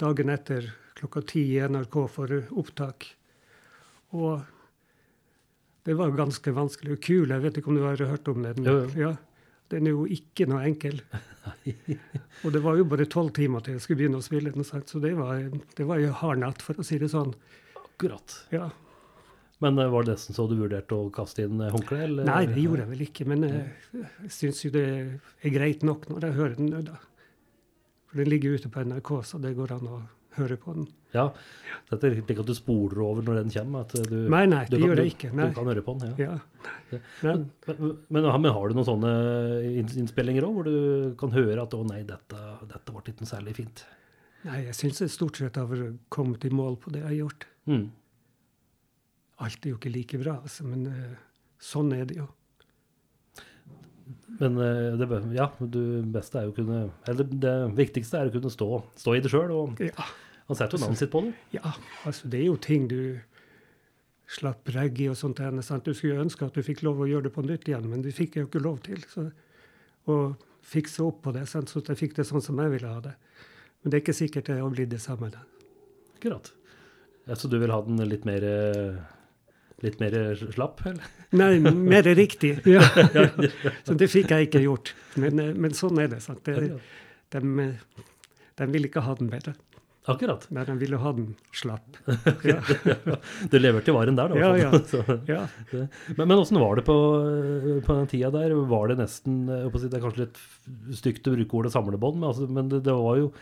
[0.00, 0.66] dagen etter
[0.98, 3.06] klokka ti i NRK for eh, opptak.
[4.18, 4.42] Og
[5.86, 7.30] det var ganske vanskelig og kul.
[7.30, 8.64] Jeg vet ikke om du har hørt om den?
[8.66, 9.10] Jo, jo.
[9.10, 9.16] Ja.
[9.70, 10.98] Den er jo ikke noe enkel.
[12.42, 14.98] Og det var jo bare tolv timer til jeg skulle begynne å spille den, så
[14.98, 15.44] det var,
[15.78, 17.30] det var jo hard natt, for å si det sånn.
[17.78, 18.34] Akkurat.
[18.50, 18.66] Ja.
[19.62, 22.24] Men eh, var det nesten så du vurderte å kaste inn håndkleet?
[22.26, 23.86] Nei, det gjorde jeg vel ikke, men eh,
[24.24, 26.98] jeg syns jo det er greit nok når jeg hører den da.
[28.10, 30.00] For den ligger ute på NRK, så det går an å
[30.38, 30.88] høre på den.
[31.14, 31.28] Ja.
[31.90, 33.86] Dette er ikke at du spoler over når den kommer?
[33.86, 35.30] At du, Nei, nei, det gjør det ikke.
[35.34, 35.48] Nei.
[35.50, 36.26] Du kan høre på den, ja.
[36.90, 36.98] Ja.
[37.22, 37.46] Men,
[38.10, 39.14] men, men, har du noen sånne
[39.82, 43.56] innspillinger òg, hvor du kan høre at 'å nei, dette, dette ble ikke noe særlig
[43.62, 43.86] fint'?
[44.48, 47.46] Nei, jeg syns jeg stort sett har kommet i mål på det jeg har gjort.
[47.70, 47.86] Mm.
[49.46, 51.16] Alt er jo ikke like bra, altså, men eh,
[51.60, 52.26] sånn er det jo.
[54.40, 55.48] Men eh, det, ja,
[56.14, 59.52] beste er jo kunne Eller det viktigste er å kunne stå, stå i det sjøl.
[59.54, 60.06] Og Ja,
[60.48, 61.34] han setter jo navnet sitt på det.
[61.56, 61.74] ja,
[62.08, 63.20] altså det er jo ting du
[64.30, 65.40] slapp regg i og sånt.
[65.62, 65.84] sant?
[65.84, 68.12] Du skulle ønske at du fikk lov å gjøre det på nytt igjen, men du
[68.14, 69.02] fikk jo ikke lov til.
[69.10, 69.26] Så,
[70.06, 71.70] å fikse opp på det, sant?
[71.70, 73.14] så jeg fikk det sånn som jeg ville ha det.
[73.82, 75.30] Men det er ikke sikkert det har blitt det samme.
[75.32, 75.42] Da.
[76.16, 76.52] Akkurat.
[77.26, 79.00] Så så du vil ha den litt mer eh,
[79.82, 81.06] Litt mer slapp, eller?
[81.32, 82.56] Nei, mer riktig.
[82.68, 82.82] Ja.
[83.86, 84.92] Så det fikk jeg ikke gjort.
[85.20, 86.20] Men, eh, men sånn er det.
[86.24, 86.44] sant?
[86.44, 86.80] Det,
[87.32, 87.68] de,
[88.60, 89.54] de ville ikke ha den bedre.
[90.10, 90.46] Akkurat.
[90.50, 91.96] Nei, de ville ha den slapp.
[92.48, 92.56] Ja,
[93.52, 94.38] Du leverte varen der, da.
[94.40, 94.70] Ja, Ja.
[94.90, 95.42] Så- ja.
[96.16, 96.96] Men, men åssen var det på,
[97.86, 98.54] på den tida der?
[98.68, 100.40] Var det nesten Det er kanskje litt
[100.98, 103.36] stygt å bruke ordet samlebånd, men, altså, men det, det var jo eh,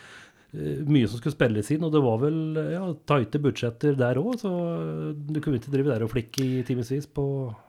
[0.53, 4.39] mye som skulle spilles inn, og det var vel eh, ja, tighte budsjetter der òg,
[4.41, 7.27] så eh, du kunne ikke drive der og flikke i timevis på,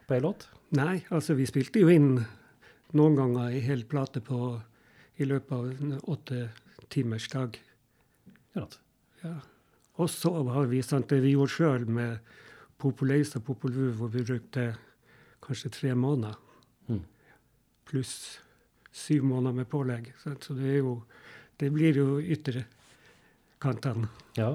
[0.07, 0.47] på ei låt?
[0.77, 2.13] Nei, altså vi spilte jo inn
[2.95, 4.53] noen ganger ei hel plate på,
[5.19, 6.45] i løpet av en åtte
[6.89, 7.57] timers dag.
[8.53, 8.79] Akkurat.
[9.25, 9.35] Ja.
[9.99, 12.23] Og så har vi sant, det vi gjorde sjøl med
[12.79, 14.69] Populace og Popol hvor vi brukte
[15.43, 16.39] kanskje tre måneder.
[16.87, 17.03] Mm.
[17.89, 18.13] Pluss
[18.95, 20.13] syv måneder med pålegg.
[20.23, 20.47] Sant?
[20.47, 21.01] Så det er jo
[21.59, 24.07] Det blir jo ytterkantene.
[24.37, 24.53] Ja.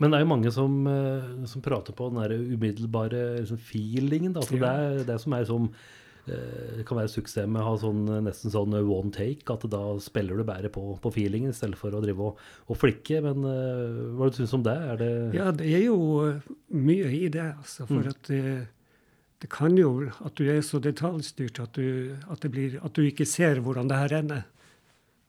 [0.00, 4.32] Men det er jo mange som, eh, som prater på den der umiddelbare liksom, feelingen.
[4.32, 4.40] Da.
[4.40, 4.60] Altså, Ja.
[4.60, 5.66] det er det som er som
[6.26, 9.68] eh, det kan være suksess med å ha sånn, eh, nesten sånn one take, at
[9.70, 12.38] da spiller du bare på, på feelingen i stedet for å drive og,
[12.68, 13.20] og flikke.
[13.22, 14.76] Men uh, hva syns du om det?
[14.76, 15.98] Er det Ja, det er jo
[16.70, 17.86] mye i det, altså.
[17.86, 18.08] For Mm.
[18.08, 18.68] at det,
[19.40, 23.02] det kan jo at du er så detaljstyrt at du, at, det blir, at du
[23.02, 24.44] ikke ser hvordan det her ender.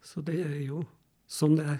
[0.01, 0.83] Så det er jo
[1.31, 1.79] sånn det er.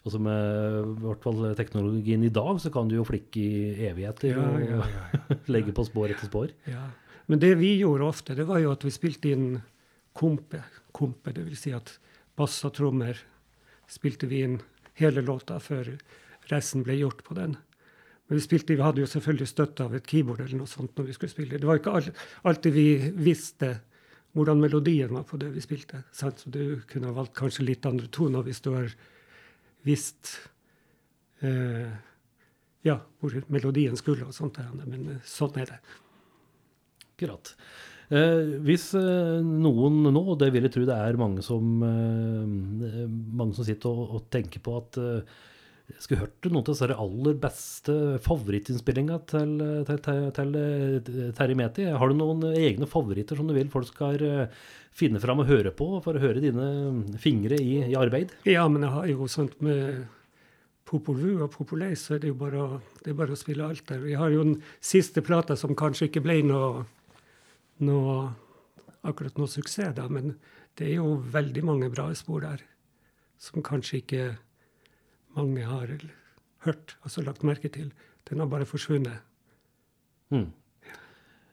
[0.00, 4.32] Altså med i hvert fall teknologien i dag, så kan du jo flikke i evigheter
[4.32, 6.52] Ja, og ja, ja, legge på spor etter spor.
[6.70, 6.88] ja.
[7.30, 9.60] Men det vi gjorde ofte, det var jo at vi spilte inn
[10.18, 10.64] kompe.
[10.90, 11.92] Kompe, det vil si at
[12.34, 13.20] bass og trommer
[13.86, 14.56] spilte vi inn
[14.98, 15.92] hele låta før
[16.50, 17.54] resten ble gjort på den.
[18.26, 21.06] Men vi, spilte, vi hadde jo selvfølgelig støtte av et keyboard eller noe sånt når
[21.06, 21.60] vi skulle spille.
[21.60, 22.10] Det var ikke all,
[22.50, 23.76] alltid vi visste
[24.36, 26.04] hvordan melodien var på det vi spilte.
[26.14, 26.42] Sant?
[26.42, 28.92] Så du kunne ha valgt kanskje litt andre toner hvis du har
[29.86, 30.36] visst
[31.42, 31.90] eh,
[32.86, 34.60] ja, hvor melodien skulle og sånt.
[34.76, 35.80] Men eh, sånn er det.
[37.10, 37.54] Akkurat.
[38.10, 43.06] Eh, hvis eh, noen nå, og det vil jeg tro det er mange som, eh,
[43.10, 45.38] mange som sitter og, og tenker på at eh,
[45.90, 49.56] Jeg skulle hørt noen av de aller beste favorittinnspillinga til,
[49.88, 51.86] til, til, til eh, Terje Meti.
[51.90, 54.62] Har du noen egne favoritter som du vil folk skal eh,
[54.96, 56.70] finne fram og høre på, for å høre dine
[57.22, 58.34] fingre i, i arbeid?
[58.48, 60.04] Ja, men jeg har jo sånt med
[60.90, 63.84] Popol Vuh og Popolei, så er jo bare å, det er bare å spille alt
[63.90, 64.02] der.
[64.02, 66.84] Vi har jo den siste plata som kanskje ikke ble noe,
[67.86, 68.16] noe
[69.06, 70.34] akkurat noe suksess, da, men
[70.78, 72.64] det er jo veldig mange bra spor der
[73.40, 74.24] som kanskje ikke
[75.36, 75.92] mange har
[76.66, 77.90] hørt, altså lagt merke til.
[78.28, 79.22] Den har bare forsvunnet.
[80.30, 80.50] Mm.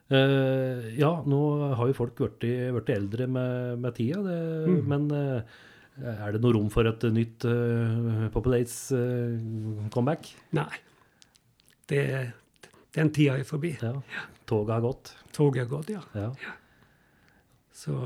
[0.07, 1.39] Uh, ja, nå
[1.75, 4.37] har jo folk blitt eldre med, med tida, det,
[4.71, 4.77] mm.
[4.87, 5.57] men uh,
[5.97, 10.29] er det noe rom for et nytt uh, Populates uh, comeback?
[10.55, 10.69] Nei.
[11.87, 12.03] Det,
[12.95, 13.73] den tida er forbi.
[13.83, 13.97] Ja.
[14.47, 15.11] Toget har gått?
[15.35, 16.03] Toget har gått, ja.
[16.15, 16.31] ja.
[16.45, 16.55] ja.
[17.75, 17.97] Så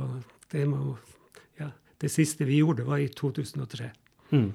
[0.52, 0.98] det må
[1.60, 1.70] Ja.
[2.02, 3.92] Det siste vi gjorde, var i 2003.
[4.32, 4.50] Mm.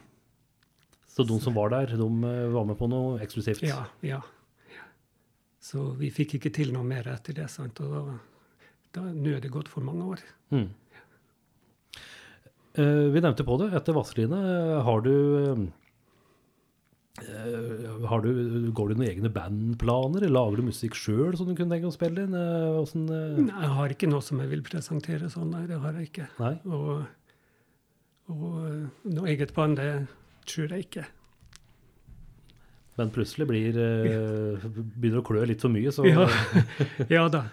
[1.17, 3.63] Så de som var der, de eh, var med på noe eksklusivt?
[3.65, 3.87] Ja.
[4.05, 4.21] ja.
[5.65, 7.49] Så vi fikk ikke til noe mer etter det.
[7.49, 7.81] sant?
[7.81, 8.19] Og da,
[8.99, 10.27] da nå er det gått for mange år.
[10.53, 10.69] Mm.
[12.77, 13.71] Uh, vi nevnte på det.
[13.79, 14.39] Etter Vazelina,
[14.85, 15.15] har du
[15.57, 15.65] uh,
[18.11, 20.29] har du, Går du noen egne bandplaner?
[20.29, 22.37] Lager du musikk sjøl som du kunne tenke å spille inn?
[22.37, 23.09] Uh, hvordan,
[23.49, 25.49] nei, jeg har ikke noe som jeg vil presentere sånn.
[25.57, 26.29] Nei, det har jeg ikke.
[26.45, 26.53] Nei.
[26.69, 27.09] Og,
[28.37, 28.55] og
[29.17, 29.91] noe eget band, det
[30.49, 31.07] tror jeg ikke.
[32.97, 33.77] Men plutselig blir,
[34.97, 36.25] begynner å klø litt for mye, så Ja,
[37.19, 37.45] ja da.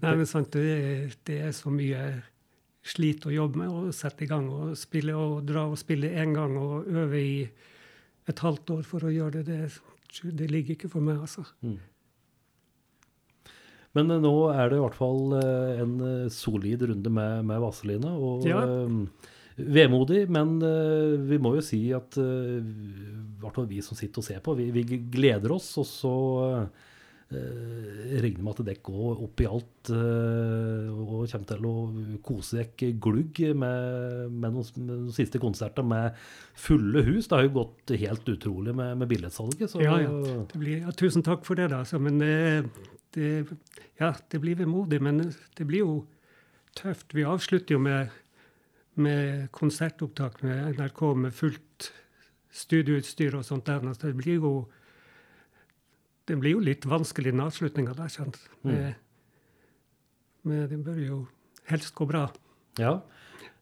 [0.00, 2.00] Nei, men sant, det, det er så mye
[2.82, 6.32] sliter å jobbe med å sette i gang og spille og dra og spille én
[6.34, 7.36] gang og øve i
[8.30, 11.44] et halvt år for å gjøre det, det, det ligger ikke for meg, altså.
[11.62, 11.78] Mm.
[13.98, 15.94] Men uh, nå er det i hvert fall uh, en
[16.32, 18.14] solid runde med, med Vazelina.
[18.16, 18.62] Og ja.
[19.56, 20.56] Vemodig, men
[21.28, 22.62] vi må jo si at i
[23.42, 25.74] hvert vi som sitter og ser på, vi, vi gleder oss.
[25.82, 26.14] Og så
[27.32, 31.74] jeg regner med at dere går opp i alt og kommer til å
[32.24, 36.18] kose dere glugg med, med, noen, med noen siste konserter med
[36.58, 37.28] fulle hus.
[37.28, 39.76] Det har jo gått helt utrolig med, med billettsalget.
[39.80, 40.34] ja, ja.
[40.54, 41.82] Blir, ja, Tusen takk for det, da.
[41.88, 42.68] Så, men det,
[43.16, 43.30] det,
[44.00, 45.00] ja, det blir vemodig.
[45.04, 45.96] Men det blir jo
[46.78, 47.14] tøft.
[47.16, 48.12] Vi avslutter jo med,
[48.94, 51.90] med konsertopptak med NRK med fullt
[52.52, 53.66] studioutstyr og sånt.
[53.66, 54.54] der, så det blir jo
[56.28, 58.10] det blir jo litt vanskelig, den avslutninga der.
[58.12, 58.38] kjent.
[58.62, 58.94] Mm.
[60.46, 61.20] Men det bør jo
[61.70, 62.28] helst gå bra.
[62.78, 63.00] Ja.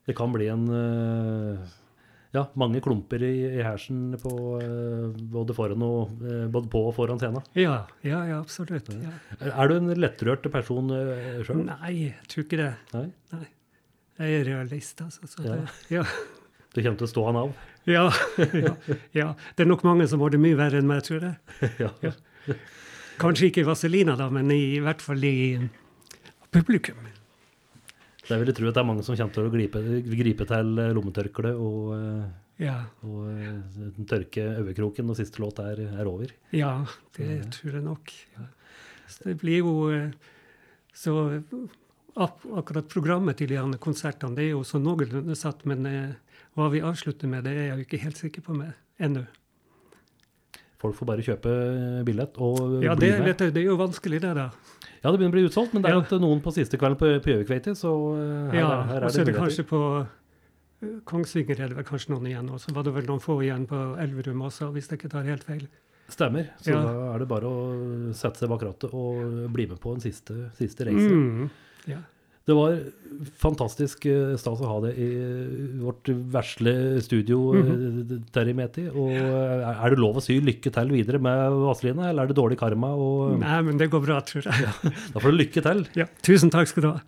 [0.07, 1.61] Det kan bli en uh,
[2.35, 6.95] ja, mange klumper i, i hersen på, uh, både, foran og, uh, både på og
[6.97, 7.45] foran scenen.
[7.59, 8.91] Ja, ja, ja absolutt.
[8.93, 9.15] Ja.
[9.53, 10.93] Er du en lettrørt person
[11.47, 11.65] sjøl?
[11.69, 12.75] Nei, jeg tror ikke det.
[12.97, 13.07] Nei?
[13.37, 13.47] Nei.
[14.19, 15.45] Jeg er realist, altså.
[15.45, 15.57] ja.
[15.57, 16.05] Det, ja.
[16.71, 17.55] Du kommer til å stå han av?
[17.89, 18.09] Ja,
[18.39, 18.75] ja,
[19.17, 19.29] ja.
[19.57, 21.71] Det er nok mange som har det mye verre enn meg, tror jeg.
[21.85, 21.93] ja.
[23.21, 25.57] Kanskje ikke i Vazelina, da, men i, i hvert fall i
[26.55, 27.01] publikum.
[28.31, 31.51] Jeg vil tro at det er mange som kommer til å gripe, gripe til lommetørkle
[31.59, 31.89] og,
[32.63, 32.77] ja.
[33.03, 36.31] og tørke øyekroken når siste låt er, er, over.
[36.55, 36.77] Ja,
[37.19, 38.15] det tror jeg nok.
[39.11, 39.75] Så det blir jo
[40.95, 41.15] Så
[42.17, 45.87] akkurat programmet til de konsertene det er jo så noenlunde satt, men
[46.59, 49.23] hva vi avslutter med, det er jeg jo ikke helt sikker på med ennå.
[50.81, 51.51] Folk får bare kjøpe
[52.09, 53.29] billett og ja, bli med.
[53.29, 54.49] Ja, det er jo vanskelig, det, da.
[55.03, 56.21] Ja, det begynner å bli utsolgt, men det er ja.
[56.23, 57.69] noen på siste kvelden på, på Gjøvik.
[57.77, 59.83] Så her, ja, her er og så er det kanskje på
[61.09, 63.67] Kongsvinger er det vel kanskje noen igjen, og så var det vel noen få igjen
[63.69, 65.67] på Elverum også, hvis jeg ikke tar helt feil.
[66.11, 66.49] Stemmer.
[66.59, 66.81] Så ja.
[66.83, 67.59] da er det bare å
[68.17, 71.13] sette seg bak rattet og bli med på en siste, siste reise.
[71.13, 71.51] Mm,
[71.89, 72.03] ja.
[72.49, 72.79] Det var
[73.39, 75.09] fantastisk eh, stas å ha det i
[75.79, 76.73] vårt vesle
[77.05, 78.55] studio, mm -hmm.
[78.57, 78.89] Meti.
[78.89, 82.37] Og eh, er det lov å si lykke til videre med Vazelina, eller er det
[82.37, 82.95] dårlig karma?
[82.95, 83.39] Og...
[83.39, 84.67] Nei, men det går bra, tror jeg.
[84.67, 84.73] Ja,
[85.13, 85.87] da får du lykke til.
[85.95, 87.01] Ja, tusen takk skal du ha.